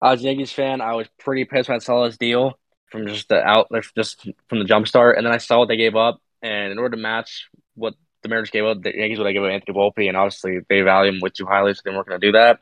I 0.00 0.10
was 0.12 0.20
a 0.20 0.24
Yankees 0.24 0.52
fan. 0.52 0.80
I 0.80 0.94
was 0.94 1.08
pretty 1.18 1.44
pissed 1.44 1.68
when 1.68 1.76
I 1.76 1.78
saw 1.78 2.04
this 2.04 2.16
deal 2.16 2.58
from 2.90 3.06
just 3.06 3.28
the 3.28 3.42
out, 3.42 3.68
just 3.96 4.28
from 4.48 4.58
the 4.58 4.64
jump 4.64 4.86
start, 4.86 5.16
and 5.16 5.26
then 5.26 5.32
I 5.32 5.38
saw 5.38 5.58
what 5.58 5.68
they 5.68 5.76
gave 5.76 5.96
up, 5.96 6.20
and 6.42 6.72
in 6.72 6.78
order 6.78 6.96
to 6.96 7.02
match 7.02 7.48
what 7.74 7.94
the 8.22 8.28
Mariners 8.28 8.50
gave 8.50 8.64
up, 8.64 8.82
the 8.82 8.96
Yankees 8.96 9.18
would 9.18 9.26
have 9.26 9.34
given 9.34 9.50
up 9.50 9.54
Anthony 9.54 9.76
Volpe, 9.76 10.08
and 10.08 10.16
obviously 10.16 10.60
they 10.68 10.80
value 10.82 11.12
him 11.12 11.20
way 11.20 11.30
too 11.30 11.46
highly, 11.46 11.74
so 11.74 11.80
they 11.84 11.90
weren't 11.90 12.08
going 12.08 12.20
to 12.20 12.26
do 12.26 12.32
that. 12.32 12.60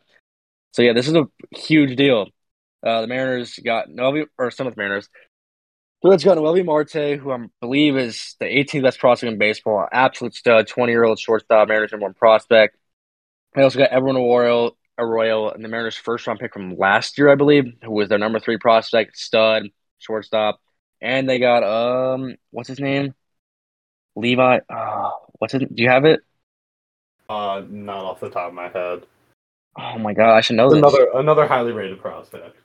So 0.72 0.82
yeah, 0.82 0.92
this 0.92 1.08
is 1.08 1.14
a 1.14 1.26
huge 1.54 1.96
deal. 1.96 2.28
Uh, 2.82 3.02
the 3.02 3.06
Mariners 3.06 3.58
got 3.58 3.90
Novi, 3.90 4.24
or 4.38 4.50
some 4.50 4.66
of 4.66 4.74
the 4.74 4.80
Mariners. 4.80 5.08
The 6.02 6.08
Reds 6.08 6.24
got 6.24 6.38
Noelvi 6.38 6.64
Marte, 6.64 7.18
who 7.20 7.30
I 7.30 7.46
believe 7.60 7.98
is 7.98 8.36
the 8.40 8.46
18th 8.46 8.82
best 8.82 8.98
prospect 8.98 9.32
in 9.32 9.38
baseball, 9.38 9.86
absolute 9.92 10.34
stud, 10.34 10.66
20 10.66 10.92
year 10.92 11.04
old 11.04 11.18
shortstop, 11.18 11.68
Mariners 11.68 11.92
number 11.92 12.06
one 12.06 12.14
prospect. 12.14 12.76
They 13.54 13.62
also 13.62 13.78
got 13.78 13.92
Edwin 13.92 14.16
Arroyo, 14.16 14.76
Arroyo, 14.96 15.50
and 15.50 15.62
the 15.62 15.68
Mariners' 15.68 15.96
first 15.96 16.26
round 16.26 16.40
pick 16.40 16.54
from 16.54 16.76
last 16.78 17.18
year, 17.18 17.28
I 17.28 17.34
believe, 17.34 17.64
who 17.82 17.90
was 17.90 18.08
their 18.08 18.18
number 18.18 18.40
three 18.40 18.56
prospect, 18.56 19.18
stud, 19.18 19.64
shortstop. 19.98 20.60
And 21.02 21.28
they 21.28 21.38
got 21.38 21.64
um, 21.64 22.36
what's 22.50 22.68
his 22.68 22.80
name? 22.80 23.14
Levi. 24.16 24.60
Uh, 24.68 25.10
what's 25.40 25.54
it? 25.54 25.74
Do 25.74 25.82
you 25.82 25.88
have 25.88 26.04
it? 26.04 26.20
Uh, 27.28 27.62
not 27.68 28.04
off 28.04 28.20
the 28.20 28.30
top 28.30 28.48
of 28.48 28.54
my 28.54 28.68
head. 28.68 29.04
Oh 29.78 29.98
my 29.98 30.14
god, 30.14 30.36
I 30.36 30.40
should 30.40 30.56
know 30.56 30.68
this. 30.68 30.78
Another 30.78 31.08
another 31.14 31.46
highly 31.46 31.72
rated 31.72 32.00
prospect. 32.00 32.56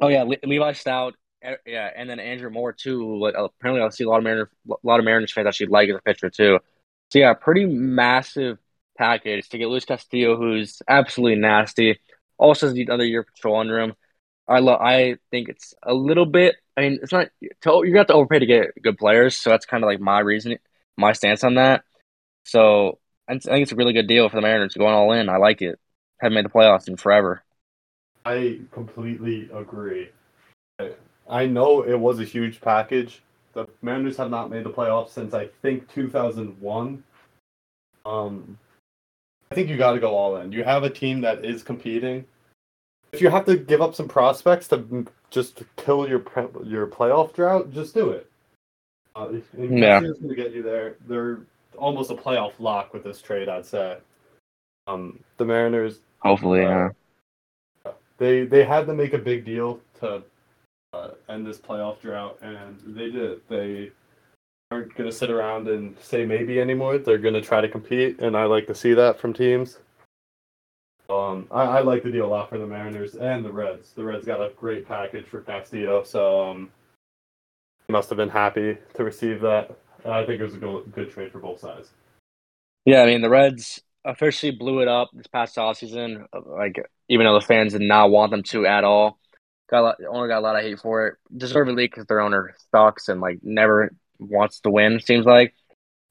Oh 0.00 0.08
yeah, 0.08 0.22
Le- 0.22 0.36
Levi 0.44 0.72
Stoudt. 0.72 1.12
eh, 1.42 1.56
Yeah, 1.66 1.90
and 1.94 2.08
then 2.08 2.20
Andrew 2.20 2.50
Moore 2.50 2.72
too. 2.72 3.16
Like 3.18 3.34
apparently, 3.36 3.84
I 3.84 3.88
see 3.90 4.04
a 4.04 4.08
lot 4.08 4.18
of 4.18 4.24
Mariners, 4.24 4.48
a 4.70 4.74
lot 4.82 4.98
of 4.98 5.04
Mariners 5.04 5.32
fans 5.32 5.46
actually 5.46 5.66
like 5.68 5.88
as 5.88 5.96
a 5.96 6.02
pitcher 6.02 6.30
too. 6.30 6.58
So 7.10 7.18
yeah, 7.18 7.32
pretty 7.34 7.64
massive 7.66 8.58
package 8.98 9.48
to 9.50 9.58
get 9.58 9.68
Luis 9.68 9.84
Castillo, 9.84 10.36
who's 10.36 10.82
absolutely 10.88 11.40
nasty. 11.40 12.00
Also 12.38 12.66
has 12.68 12.76
another 12.76 13.04
year 13.04 13.20
of 13.20 13.26
patrol 13.28 13.60
under 13.60 13.78
him. 13.78 13.94
I 14.48 14.58
love. 14.60 14.80
I 14.80 15.16
think 15.30 15.48
it's 15.48 15.74
a 15.82 15.94
little 15.94 16.26
bit. 16.26 16.56
I 16.76 16.82
mean, 16.82 16.98
it's 17.02 17.12
not. 17.12 17.28
To, 17.62 17.82
you 17.84 17.94
got 17.94 18.08
to 18.08 18.14
overpay 18.14 18.40
to 18.40 18.46
get 18.46 18.82
good 18.82 18.98
players, 18.98 19.36
so 19.36 19.50
that's 19.50 19.66
kind 19.66 19.82
of 19.82 19.88
like 19.88 20.00
my 20.00 20.20
reason, 20.20 20.58
my 20.96 21.12
stance 21.12 21.44
on 21.44 21.54
that. 21.54 21.84
So 22.46 22.98
I 23.28 23.38
think 23.38 23.62
it's 23.62 23.72
a 23.72 23.76
really 23.76 23.92
good 23.92 24.06
deal 24.06 24.28
for 24.28 24.36
the 24.36 24.42
Mariners 24.42 24.74
going 24.74 24.94
all 24.94 25.12
in. 25.12 25.28
I 25.28 25.36
like 25.36 25.62
it. 25.62 25.78
Haven't 26.20 26.34
made 26.34 26.44
the 26.44 26.50
playoffs 26.50 26.88
in 26.88 26.96
forever. 26.96 27.42
I 28.24 28.60
completely 28.70 29.50
agree. 29.52 30.10
I 31.28 31.46
know 31.46 31.82
it 31.82 31.98
was 31.98 32.20
a 32.20 32.24
huge 32.24 32.60
package. 32.60 33.22
The 33.52 33.66
Mariners 33.82 34.16
have 34.18 34.30
not 34.30 34.50
made 34.50 34.64
the 34.64 34.70
playoffs 34.70 35.10
since 35.10 35.34
I 35.34 35.48
think 35.60 35.92
2001. 35.92 37.02
Um, 38.04 38.58
I 39.50 39.54
think 39.54 39.68
you 39.68 39.76
got 39.76 39.92
to 39.92 39.98
go 39.98 40.14
all 40.14 40.36
in. 40.36 40.52
You 40.52 40.62
have 40.62 40.84
a 40.84 40.90
team 40.90 41.20
that 41.22 41.44
is 41.44 41.62
competing. 41.62 42.24
If 43.12 43.20
you 43.20 43.30
have 43.30 43.44
to 43.46 43.56
give 43.56 43.82
up 43.82 43.94
some 43.94 44.08
prospects 44.08 44.68
to 44.68 45.06
just 45.30 45.62
kill 45.76 46.08
your 46.08 46.20
pre- 46.20 46.46
your 46.64 46.86
playoff 46.86 47.32
drought, 47.32 47.72
just 47.72 47.94
do 47.94 48.10
it. 48.10 48.30
Uh, 49.16 49.28
Yeah. 49.58 50.00
Going 50.00 50.28
to 50.28 50.34
get 50.34 50.52
you 50.52 50.62
there. 50.62 50.96
They're 51.08 51.40
almost 51.78 52.10
a 52.10 52.14
playoff 52.14 52.52
lock 52.58 52.92
with 52.92 53.04
this 53.04 53.20
trade, 53.20 53.48
I'd 53.48 53.66
say. 53.66 53.98
Um, 54.86 55.18
the 55.36 55.44
Mariners 55.44 56.00
Hopefully, 56.20 56.64
Uh, 56.64 56.88
yeah. 57.84 57.92
they 58.18 58.44
they 58.44 58.64
had 58.64 58.86
to 58.86 58.94
make 58.94 59.12
a 59.12 59.18
big 59.18 59.44
deal 59.44 59.80
to 60.00 60.22
uh, 60.92 61.10
end 61.28 61.46
this 61.46 61.58
playoff 61.58 62.00
drought, 62.00 62.38
and 62.42 62.80
they 62.86 63.10
did. 63.10 63.40
They 63.48 63.92
aren't 64.70 64.94
going 64.96 65.08
to 65.08 65.14
sit 65.14 65.30
around 65.30 65.68
and 65.68 65.96
say 66.00 66.24
maybe 66.26 66.60
anymore. 66.60 66.98
They're 66.98 67.18
going 67.18 67.34
to 67.34 67.40
try 67.40 67.60
to 67.60 67.68
compete, 67.68 68.20
and 68.20 68.36
I 68.36 68.44
like 68.44 68.66
to 68.66 68.74
see 68.74 68.94
that 68.94 69.20
from 69.20 69.32
teams. 69.32 69.78
Um, 71.08 71.46
I, 71.52 71.62
I 71.62 71.80
like 71.82 72.02
the 72.02 72.10
deal 72.10 72.26
a 72.26 72.28
lot 72.28 72.48
for 72.48 72.58
the 72.58 72.66
Mariners 72.66 73.14
and 73.14 73.44
the 73.44 73.52
Reds. 73.52 73.92
The 73.92 74.02
Reds 74.02 74.26
got 74.26 74.40
a 74.40 74.50
great 74.56 74.88
package 74.88 75.26
for 75.26 75.40
Castillo, 75.40 76.02
so 76.02 76.50
um, 76.50 76.70
they 77.86 77.92
must 77.92 78.08
have 78.08 78.16
been 78.16 78.28
happy 78.28 78.76
to 78.94 79.04
receive 79.04 79.40
that. 79.42 79.76
I 80.08 80.24
think 80.24 80.40
it 80.40 80.44
was 80.44 80.54
a 80.54 80.58
good, 80.58 80.92
good 80.92 81.10
trade 81.10 81.32
for 81.32 81.38
both 81.38 81.60
sides. 81.60 81.90
Yeah, 82.84 83.02
I 83.02 83.06
mean 83.06 83.22
the 83.22 83.28
Reds 83.28 83.80
officially 84.04 84.52
blew 84.52 84.80
it 84.80 84.88
up 84.88 85.10
this 85.12 85.26
past 85.26 85.56
offseason. 85.56 86.26
Like 86.32 86.76
even 87.08 87.26
though 87.26 87.38
the 87.38 87.44
fans 87.44 87.72
did 87.72 87.82
not 87.82 88.10
want 88.10 88.30
them 88.30 88.42
to 88.44 88.66
at 88.66 88.84
all, 88.84 89.18
got 89.68 89.80
a 89.80 89.82
lot, 89.82 89.96
owner 90.08 90.28
got 90.28 90.38
a 90.38 90.40
lot 90.40 90.56
of 90.56 90.62
hate 90.62 90.78
for 90.78 91.08
it. 91.08 91.14
Deservedly 91.36 91.86
because 91.86 92.06
their 92.06 92.20
owner 92.20 92.54
sucks 92.70 93.08
and 93.08 93.20
like 93.20 93.40
never 93.42 93.90
wants 94.18 94.60
to 94.60 94.70
win. 94.70 95.00
Seems 95.00 95.26
like, 95.26 95.54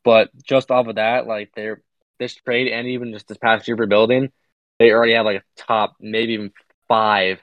but 0.03 0.29
just 0.43 0.71
off 0.71 0.87
of 0.87 0.95
that, 0.95 1.27
like 1.27 1.51
they're 1.55 1.81
this 2.19 2.35
trade 2.35 2.71
and 2.71 2.87
even 2.87 3.13
just 3.13 3.27
this 3.27 3.37
past 3.37 3.67
year 3.67 3.77
rebuilding, 3.77 4.31
they 4.79 4.91
already 4.91 5.13
have 5.13 5.25
like 5.25 5.41
a 5.41 5.61
top 5.61 5.95
maybe 5.99 6.33
even 6.33 6.51
five, 6.87 7.41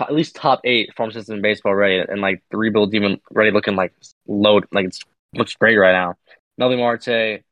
at 0.00 0.12
least 0.12 0.36
top 0.36 0.60
eight 0.64 0.94
farm 0.96 1.12
system 1.12 1.36
in 1.36 1.42
baseball 1.42 1.72
already, 1.72 1.98
and 1.98 2.20
like 2.20 2.42
the 2.50 2.56
rebuild 2.56 2.94
even 2.94 3.20
already 3.30 3.50
looking 3.50 3.76
like 3.76 3.92
load 4.26 4.66
like 4.72 4.86
it's 4.86 5.00
looks 5.36 5.54
great 5.54 5.76
right 5.76 5.92
now. 5.92 6.14
Melvin 6.58 6.78
Marte. 6.78 7.42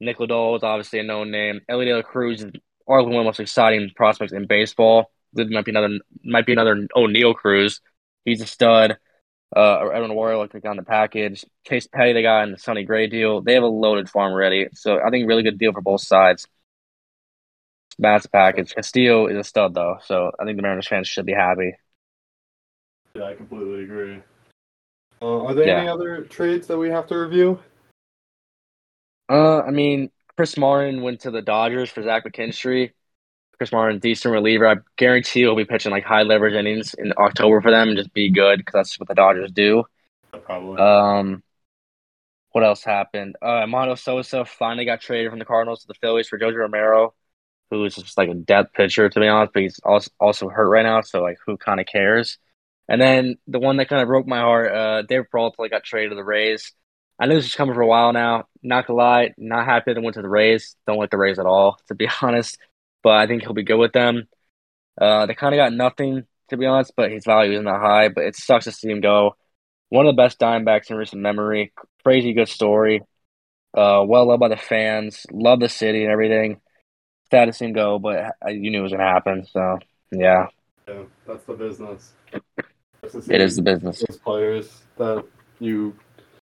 Nick 0.00 0.18
Lodol 0.18 0.56
is 0.56 0.62
obviously 0.62 0.98
a 0.98 1.02
known 1.02 1.30
name. 1.30 1.60
Elly 1.68 1.84
De 1.84 1.94
La 1.94 2.02
Cruz 2.02 2.42
is 2.42 2.50
arguably 2.88 3.04
one 3.04 3.16
of 3.16 3.18
the 3.18 3.24
most 3.24 3.40
exciting 3.40 3.90
prospects 3.94 4.32
in 4.32 4.46
baseball. 4.46 5.10
There 5.34 5.46
might 5.48 5.64
be 5.64 5.70
another, 5.70 5.98
might 6.24 6.46
be 6.46 6.52
another 6.52 6.88
Oneil 6.96 7.34
Cruz. 7.34 7.80
He's 8.24 8.40
a 8.40 8.46
stud. 8.46 8.96
Uh, 9.54 9.88
Edwin 9.88 10.12
Arroyo 10.12 10.40
looked 10.40 10.54
like 10.54 10.64
on 10.64 10.76
the 10.76 10.82
package. 10.82 11.44
Chase 11.66 11.86
Petty 11.86 12.12
they 12.12 12.22
got 12.22 12.44
in 12.44 12.52
the 12.52 12.58
Sonny 12.58 12.84
Gray 12.84 13.08
deal. 13.08 13.42
They 13.42 13.54
have 13.54 13.62
a 13.62 13.68
loaded 13.68 14.08
farm 14.08 14.32
ready, 14.32 14.68
so 14.72 15.00
I 15.00 15.10
think 15.10 15.28
really 15.28 15.42
good 15.42 15.58
deal 15.58 15.72
for 15.72 15.80
both 15.80 16.00
sides. 16.00 16.46
Massive 17.98 18.32
package. 18.32 18.74
Castillo 18.74 19.26
is 19.26 19.36
a 19.36 19.44
stud 19.44 19.74
though, 19.74 19.98
so 20.04 20.30
I 20.38 20.44
think 20.44 20.56
the 20.56 20.62
Mariners 20.62 20.88
fans 20.88 21.08
should 21.08 21.26
be 21.26 21.32
happy. 21.32 21.74
Yeah, 23.14 23.24
I 23.24 23.34
completely 23.34 23.82
agree. 23.82 24.22
Uh, 25.22 25.44
are 25.44 25.54
there 25.54 25.66
Yeah. 25.66 25.80
any 25.80 25.88
other 25.88 26.22
trades 26.22 26.66
that 26.68 26.78
we 26.78 26.90
have 26.90 27.06
to 27.08 27.16
review? 27.18 27.58
Uh, 29.28 29.60
I 29.60 29.70
mean, 29.70 30.10
Chris 30.36 30.56
Martin 30.56 31.02
went 31.02 31.20
to 31.20 31.30
the 31.30 31.42
Dodgers 31.42 31.90
for 31.90 32.02
Zach 32.02 32.24
McKinstry. 32.24 32.92
Chris 33.58 33.72
Martin, 33.72 33.98
decent 33.98 34.32
reliever. 34.32 34.66
I 34.66 34.76
guarantee 34.96 35.40
he'll 35.40 35.54
be 35.54 35.66
pitching 35.66 35.92
like 35.92 36.04
high 36.04 36.22
leverage 36.22 36.54
innings 36.54 36.94
in 36.94 37.12
October 37.18 37.60
for 37.60 37.70
them 37.70 37.88
and 37.88 37.96
just 37.98 38.12
be 38.14 38.30
good 38.30 38.58
because 38.58 38.72
that's 38.72 38.98
what 38.98 39.08
the 39.08 39.14
Dodgers 39.14 39.52
do. 39.52 39.84
Probably. 40.32 40.80
Um, 40.80 41.42
what 42.52 42.64
else 42.64 42.82
happened? 42.82 43.36
Uh, 43.42 43.66
Mondo 43.66 43.94
Sosa 43.96 44.44
finally 44.46 44.86
got 44.86 45.02
traded 45.02 45.30
from 45.30 45.38
the 45.38 45.44
Cardinals 45.44 45.82
to 45.82 45.86
the 45.88 45.94
Phillies 45.94 46.28
for 46.28 46.38
Jojo 46.38 46.56
Romero, 46.56 47.14
who 47.70 47.84
is 47.84 47.94
just 47.94 48.16
like 48.16 48.30
a 48.30 48.34
depth 48.34 48.72
pitcher 48.72 49.08
to 49.10 49.20
be 49.20 49.28
honest, 49.28 49.52
but 49.52 49.62
he's 49.62 49.78
also 49.84 50.10
also 50.18 50.48
hurt 50.48 50.68
right 50.68 50.82
now, 50.82 51.02
so 51.02 51.20
like 51.22 51.38
who 51.44 51.58
kind 51.58 51.80
of 51.80 51.86
cares? 51.86 52.38
And 52.90 53.00
then 53.00 53.36
the 53.46 53.60
one 53.60 53.76
that 53.76 53.88
kind 53.88 54.02
of 54.02 54.08
broke 54.08 54.26
my 54.26 54.40
heart, 54.40 54.72
uh, 54.72 55.02
David 55.02 55.30
Peralta 55.30 55.68
got 55.70 55.84
traded 55.84 56.10
to 56.10 56.16
the 56.16 56.24
Rays. 56.24 56.72
I 57.20 57.26
knew 57.26 57.36
this 57.36 57.44
was 57.44 57.54
coming 57.54 57.74
for 57.74 57.82
a 57.82 57.86
while 57.86 58.12
now. 58.12 58.48
Not 58.64 58.88
gonna 58.88 58.98
lie, 58.98 59.34
not 59.38 59.64
happy 59.64 59.94
that 59.94 60.02
went 60.02 60.14
to 60.14 60.22
the 60.22 60.28
Rays. 60.28 60.74
Don't 60.88 60.98
like 60.98 61.10
the 61.10 61.16
Rays 61.16 61.38
at 61.38 61.46
all, 61.46 61.78
to 61.86 61.94
be 61.94 62.08
honest. 62.22 62.58
But 63.04 63.12
I 63.12 63.28
think 63.28 63.42
he'll 63.42 63.54
be 63.54 63.62
good 63.62 63.78
with 63.78 63.92
them. 63.92 64.26
Uh, 65.00 65.26
they 65.26 65.34
kind 65.34 65.54
of 65.54 65.58
got 65.58 65.72
nothing, 65.72 66.24
to 66.48 66.56
be 66.56 66.66
honest, 66.66 66.92
but 66.96 67.12
his 67.12 67.24
value 67.24 67.52
isn't 67.52 67.64
that 67.64 67.80
high. 67.80 68.08
But 68.08 68.24
it 68.24 68.34
sucks 68.34 68.64
to 68.64 68.72
see 68.72 68.90
him 68.90 69.00
go. 69.00 69.36
One 69.90 70.06
of 70.06 70.16
the 70.16 70.20
best 70.20 70.40
Diamondbacks 70.40 70.90
in 70.90 70.96
recent 70.96 71.22
memory. 71.22 71.72
Crazy 72.02 72.32
good 72.32 72.48
story. 72.48 73.02
Uh, 73.72 74.02
well 74.04 74.26
loved 74.26 74.40
by 74.40 74.48
the 74.48 74.56
fans. 74.56 75.26
Love 75.30 75.60
the 75.60 75.68
city 75.68 76.02
and 76.02 76.10
everything. 76.10 76.60
Sad 77.30 77.44
to 77.44 77.52
see 77.52 77.66
him 77.66 77.72
go, 77.72 78.00
but 78.00 78.34
you 78.48 78.72
knew 78.72 78.80
it 78.80 78.82
was 78.82 78.92
gonna 78.92 79.04
happen. 79.04 79.46
So 79.46 79.78
yeah. 80.10 80.48
Yeah, 80.88 81.02
that's 81.24 81.44
the 81.44 81.54
business. 81.54 82.14
It 83.14 83.40
is 83.40 83.56
the 83.56 83.62
business. 83.62 84.04
Players 84.24 84.82
that 84.96 85.24
you. 85.58 85.94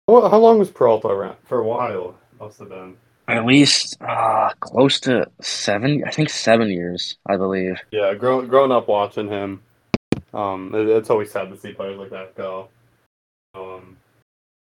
How 0.08 0.28
how 0.30 0.40
long 0.40 0.60
was 0.60 0.70
Peralta 0.70 1.08
around? 1.08 1.38
For 1.46 1.60
a 1.60 1.66
while, 1.66 2.16
must 2.40 2.60
have 2.60 2.70
been. 2.70 2.98
At 3.28 3.46
least 3.46 3.98
uh, 4.02 4.50
close 4.60 5.00
to 5.02 5.28
seven. 5.42 6.04
I 6.06 6.12
think 6.12 6.30
seven 6.30 6.70
years, 6.70 7.18
I 7.28 7.38
believe. 7.38 7.80
Yeah, 7.92 8.14
grow, 8.14 8.42
growing 8.42 8.72
up 8.72 8.88
watching 8.88 9.30
him, 9.30 9.62
um, 10.34 10.74
it, 10.76 10.88
it's 10.90 11.10
always 11.10 11.32
sad 11.32 11.50
to 11.50 11.58
see 11.58 11.72
players 11.72 11.98
like 11.98 12.10
that 12.10 12.36
go. 12.36 12.68
Um, 13.56 13.98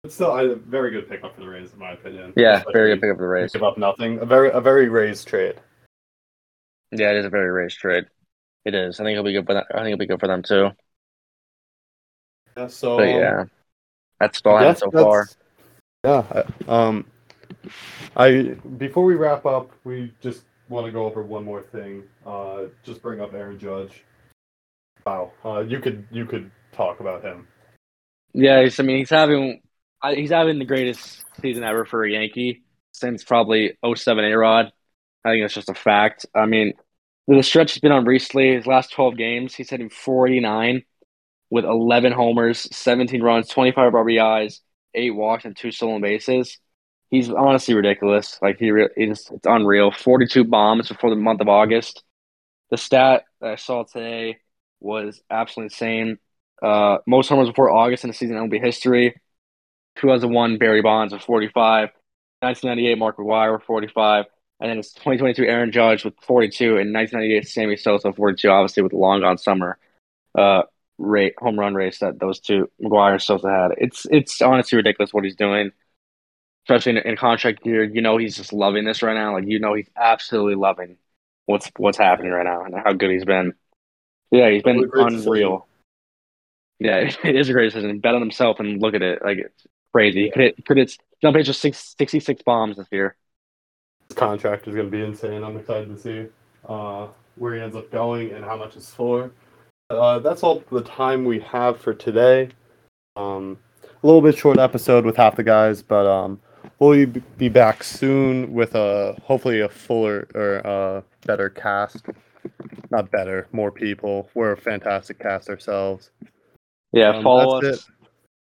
it's 0.04 0.16
still 0.16 0.36
a 0.38 0.56
very 0.56 0.92
good 0.92 1.10
pickup 1.10 1.36
for 1.36 1.42
the 1.42 1.48
Rays, 1.48 1.74
in 1.74 1.80
my 1.80 1.92
opinion. 1.92 2.34
Yeah, 2.36 2.58
Especially 2.58 2.74
very 2.74 2.94
good 2.94 3.02
pickup 3.02 3.18
for 3.18 3.24
the 3.24 3.28
Rays. 3.28 3.52
Give 3.52 3.64
up 3.64 3.78
nothing. 3.78 4.20
A 4.20 4.26
very 4.26 4.52
a 4.52 4.62
very 4.62 4.90
Rays 4.90 5.24
trade. 5.24 5.56
Yeah, 6.92 7.12
it 7.12 7.18
is 7.18 7.26
a 7.26 7.30
very 7.30 7.52
Rays 7.52 7.76
trade. 7.76 8.06
It 8.64 8.74
is. 8.74 9.00
I 9.00 9.04
think 9.04 9.14
it'll 9.14 9.26
be 9.26 9.34
good 9.34 9.46
for 9.46 9.54
them. 9.54 9.64
I 9.72 9.78
think 9.78 9.88
it'll 9.88 10.00
be 10.00 10.08
good 10.08 10.20
for 10.20 10.28
them 10.28 10.42
too. 10.44 10.72
Yeah. 12.58 12.68
So. 12.68 12.98
But 12.98 13.10
um, 13.10 13.16
yeah, 13.16 13.44
that's 14.20 14.42
all 14.46 14.56
I 14.56 14.62
I 14.62 14.66
have 14.66 14.78
so 14.80 14.92
far. 14.92 15.28
Yeah. 16.04 16.44
Um, 16.68 17.06
I 18.16 18.56
before 18.78 19.06
we 19.06 19.16
wrap 19.16 19.46
up, 19.46 19.72
we 19.84 20.14
just 20.22 20.44
want 20.70 20.86
to 20.86 20.92
go 20.92 21.06
over 21.06 21.22
one 21.24 21.44
more 21.44 21.62
thing. 21.62 22.04
Uh, 22.26 22.66
just 22.84 23.02
bring 23.02 23.22
up 23.22 23.34
Aaron 23.34 23.60
Judge. 23.60 24.04
Wow. 25.06 25.32
Uh, 25.44 25.60
you 25.60 25.80
could 25.80 26.08
you 26.12 26.26
could 26.26 26.52
talk 26.72 27.00
about 27.00 27.24
him. 27.24 27.48
Yeah, 28.34 28.64
he's, 28.64 28.80
I 28.80 28.84
mean, 28.84 28.98
he's 28.98 29.10
having 29.10 29.62
he's 30.14 30.32
having 30.32 30.60
the 30.60 30.66
greatest 30.66 31.24
season 31.42 31.64
ever 31.64 31.86
for 31.86 32.04
a 32.04 32.12
Yankee 32.12 32.64
since 32.92 33.24
probably 33.24 33.78
07 33.84 34.24
A 34.24 34.38
Rod. 34.38 34.72
I 35.24 35.32
think 35.32 35.44
that's 35.44 35.54
just 35.54 35.70
a 35.70 35.74
fact. 35.74 36.26
I 36.36 36.46
mean, 36.46 36.74
the 37.28 37.42
stretch 37.42 37.74
he's 37.74 37.82
been 37.82 37.92
on 37.92 38.06
recently, 38.06 38.54
his 38.56 38.68
last 38.68 38.92
12 38.92 39.18
games, 39.18 39.56
he's 39.56 39.70
hitting 39.70 39.90
489 39.90 40.84
with 41.56 41.64
11 41.64 42.12
homers, 42.12 42.68
17 42.76 43.24
runs, 43.24 43.48
25 43.48 43.94
RBIs, 43.94 44.60
eight 44.94 45.16
walks, 45.16 45.46
and 45.46 45.56
two 45.56 45.72
stolen 45.72 46.02
bases. 46.02 46.60
He's 47.10 47.32
honestly 47.32 47.74
ridiculous. 47.74 48.38
Like 48.42 48.60
he, 48.60 48.72
re- 48.72 48.90
it's, 48.98 49.32
it's 49.32 49.46
unreal. 49.46 49.90
42 49.90 50.44
bombs 50.44 50.90
before 50.90 51.12
the 51.12 51.16
month 51.16 51.40
of 51.40 51.48
August. 51.48 52.04
The 52.72 52.78
stat 52.78 53.24
that 53.40 53.52
I 53.52 53.56
saw 53.56 53.84
today 53.84 54.40
was 54.82 55.22
absolutely 55.32 55.68
insane. 55.68 56.18
Uh, 56.62 56.98
most 57.08 57.30
homers 57.30 57.48
before 57.48 57.72
August 57.72 58.04
in 58.04 58.10
the 58.10 58.14
season 58.14 58.36
MLB 58.36 58.62
history. 58.62 59.16
2001 59.96 60.58
Barry 60.58 60.82
Bonds 60.82 61.14
with 61.14 61.22
45, 61.22 61.88
1998 62.42 62.98
Mark 62.98 63.16
McGwire 63.16 63.54
with 63.54 63.64
45, 63.64 64.26
and 64.60 64.70
then 64.70 64.78
it's 64.78 64.92
2022 64.92 65.46
Aaron 65.46 65.72
Judge 65.72 66.04
with 66.04 66.16
42, 66.22 66.66
and 66.80 66.94
1998 66.94 67.48
Sammy 67.48 67.78
Sosa 67.78 68.10
with 68.10 68.18
42. 68.18 68.50
Obviously 68.50 68.84
with 68.84 68.92
long 68.92 69.22
gone 69.22 69.38
summer, 69.38 69.78
uh, 70.38 70.64
rate 70.98 71.34
home 71.38 71.60
run 71.60 71.76
race 71.76 72.00
that 72.00 72.20
those 72.20 72.40
two 72.40 72.70
McGwire 72.82 73.14
and 73.14 73.22
Sosa 73.22 73.50
had. 73.50 73.72
It's 73.78 74.06
it's 74.12 74.42
honestly 74.42 74.78
ridiculous 74.78 75.14
what 75.14 75.24
he's 75.24 75.36
doing, 75.36 75.72
especially 76.66 76.94
in, 77.00 77.10
in 77.10 77.18
contract 77.18 77.66
year. 77.66 77.84
You 77.84 78.02
know 78.02 78.18
he's 78.18 78.36
just 78.38 78.54
loving 78.54 78.86
this 78.86 79.04
right 79.04 79.16
now. 79.16 79.34
Like 79.34 79.46
you 79.48 79.60
know 79.60 79.74
he's 79.74 79.90
absolutely 79.96 80.56
loving 80.56 80.98
what's 81.46 81.72
what's 81.78 81.98
happening 81.98 82.32
right 82.32 82.46
now 82.46 82.64
and 82.64 82.76
how 82.76 82.94
good 82.94 83.12
he's 83.12 83.26
been. 83.26 83.54
Yeah, 84.32 84.50
he's 84.52 84.64
been 84.64 84.78
What 84.78 84.86
a 84.86 84.88
great 84.88 85.10
decision. 85.10 85.32
unreal. 85.38 85.68
Yeah, 86.80 87.12
it 87.24 87.36
is 87.36 87.50
a 87.50 87.54
great 87.54 87.72
decision. 87.74 88.00
Bet 88.00 88.16
on 88.16 88.22
himself 88.22 88.60
and 88.60 88.82
look 88.82 88.94
at 88.94 89.02
it. 89.02 89.22
Like 89.24 89.40
it's 89.40 89.68
crazy. 89.94 90.24
He 90.26 90.32
could 90.32 90.42
hit, 90.42 90.66
could 90.66 90.78
hit 90.78 90.98
jump 91.22 91.38
six, 91.46 91.96
66 91.98 92.42
bombs 92.44 92.78
this 92.78 92.88
year. 92.92 93.16
His 94.10 94.18
contract 94.18 94.68
is 94.68 94.76
going 94.76 94.88
to 94.88 94.92
be 94.92 95.04
insane. 95.04 95.44
I'm 95.44 95.58
excited 95.58 95.90
to 95.90 95.98
see 95.98 96.28
uh, 96.68 97.08
where 97.36 97.56
he 97.56 97.62
ends 97.62 97.76
up 97.76 97.92
going 97.92 98.32
and 98.32 98.44
how 98.44 98.58
much 98.58 98.76
it's 98.76 98.94
for. 98.94 99.32
Uh, 99.90 100.20
that's 100.20 100.44
all 100.44 100.64
the 100.72 100.82
time 100.82 101.26
we 101.26 101.40
have 101.40 101.80
for 101.80 101.94
today. 101.94 102.50
Um, 103.16 103.58
a 103.84 104.06
little 104.06 104.22
bit 104.22 104.38
short 104.38 104.58
episode 104.58 105.06
with 105.06 105.16
half 105.16 105.36
the 105.36 105.44
guys, 105.44 105.82
but 105.82 106.06
um, 106.08 106.40
we'll 106.80 107.06
be- 107.38 107.50
back 107.50 107.84
soon 107.84 108.54
with 108.54 108.76
a 108.76 109.16
hopefully 109.24 109.62
a 109.62 109.70
fuller 109.70 110.28
or 110.34 110.66
uh, 110.66 111.02
better 111.26 111.50
cast. 111.50 112.04
Not 112.92 113.10
better, 113.12 113.48
more 113.52 113.72
people. 113.72 114.30
We're 114.34 114.52
a 114.54 114.58
fantastic 114.58 115.20
cast 115.20 115.50
ourselves. 115.50 116.12
Yeah, 116.92 117.10
Um, 117.10 117.24
follow 117.24 117.60
us. 117.60 117.64
it. 117.64 117.86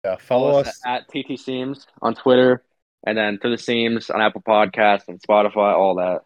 Yeah, 0.04 0.16
follow 0.18 0.60
us. 0.60 0.80
at 0.86 1.08
TT 1.10 1.40
Seams 1.40 1.88
on 2.02 2.14
Twitter, 2.16 2.64
and 3.08 3.18
then 3.18 3.40
to 3.40 3.50
the 3.50 3.58
Seams 3.58 4.10
on 4.10 4.22
Apple 4.22 4.42
Podcasts 4.42 5.08
and 5.08 5.20
Spotify, 5.22 5.74
all 5.74 5.96
that. 5.96 6.22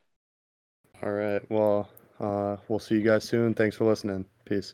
All 1.02 1.12
right. 1.12 1.42
Well, 1.50 1.90
uh, 2.20 2.58
we'll 2.68 2.80
see 2.80 2.96
you 2.96 3.02
guys 3.04 3.24
soon. 3.24 3.54
Thanks 3.54 3.76
for 3.78 3.86
listening. 3.86 4.26
Peace. 4.46 4.74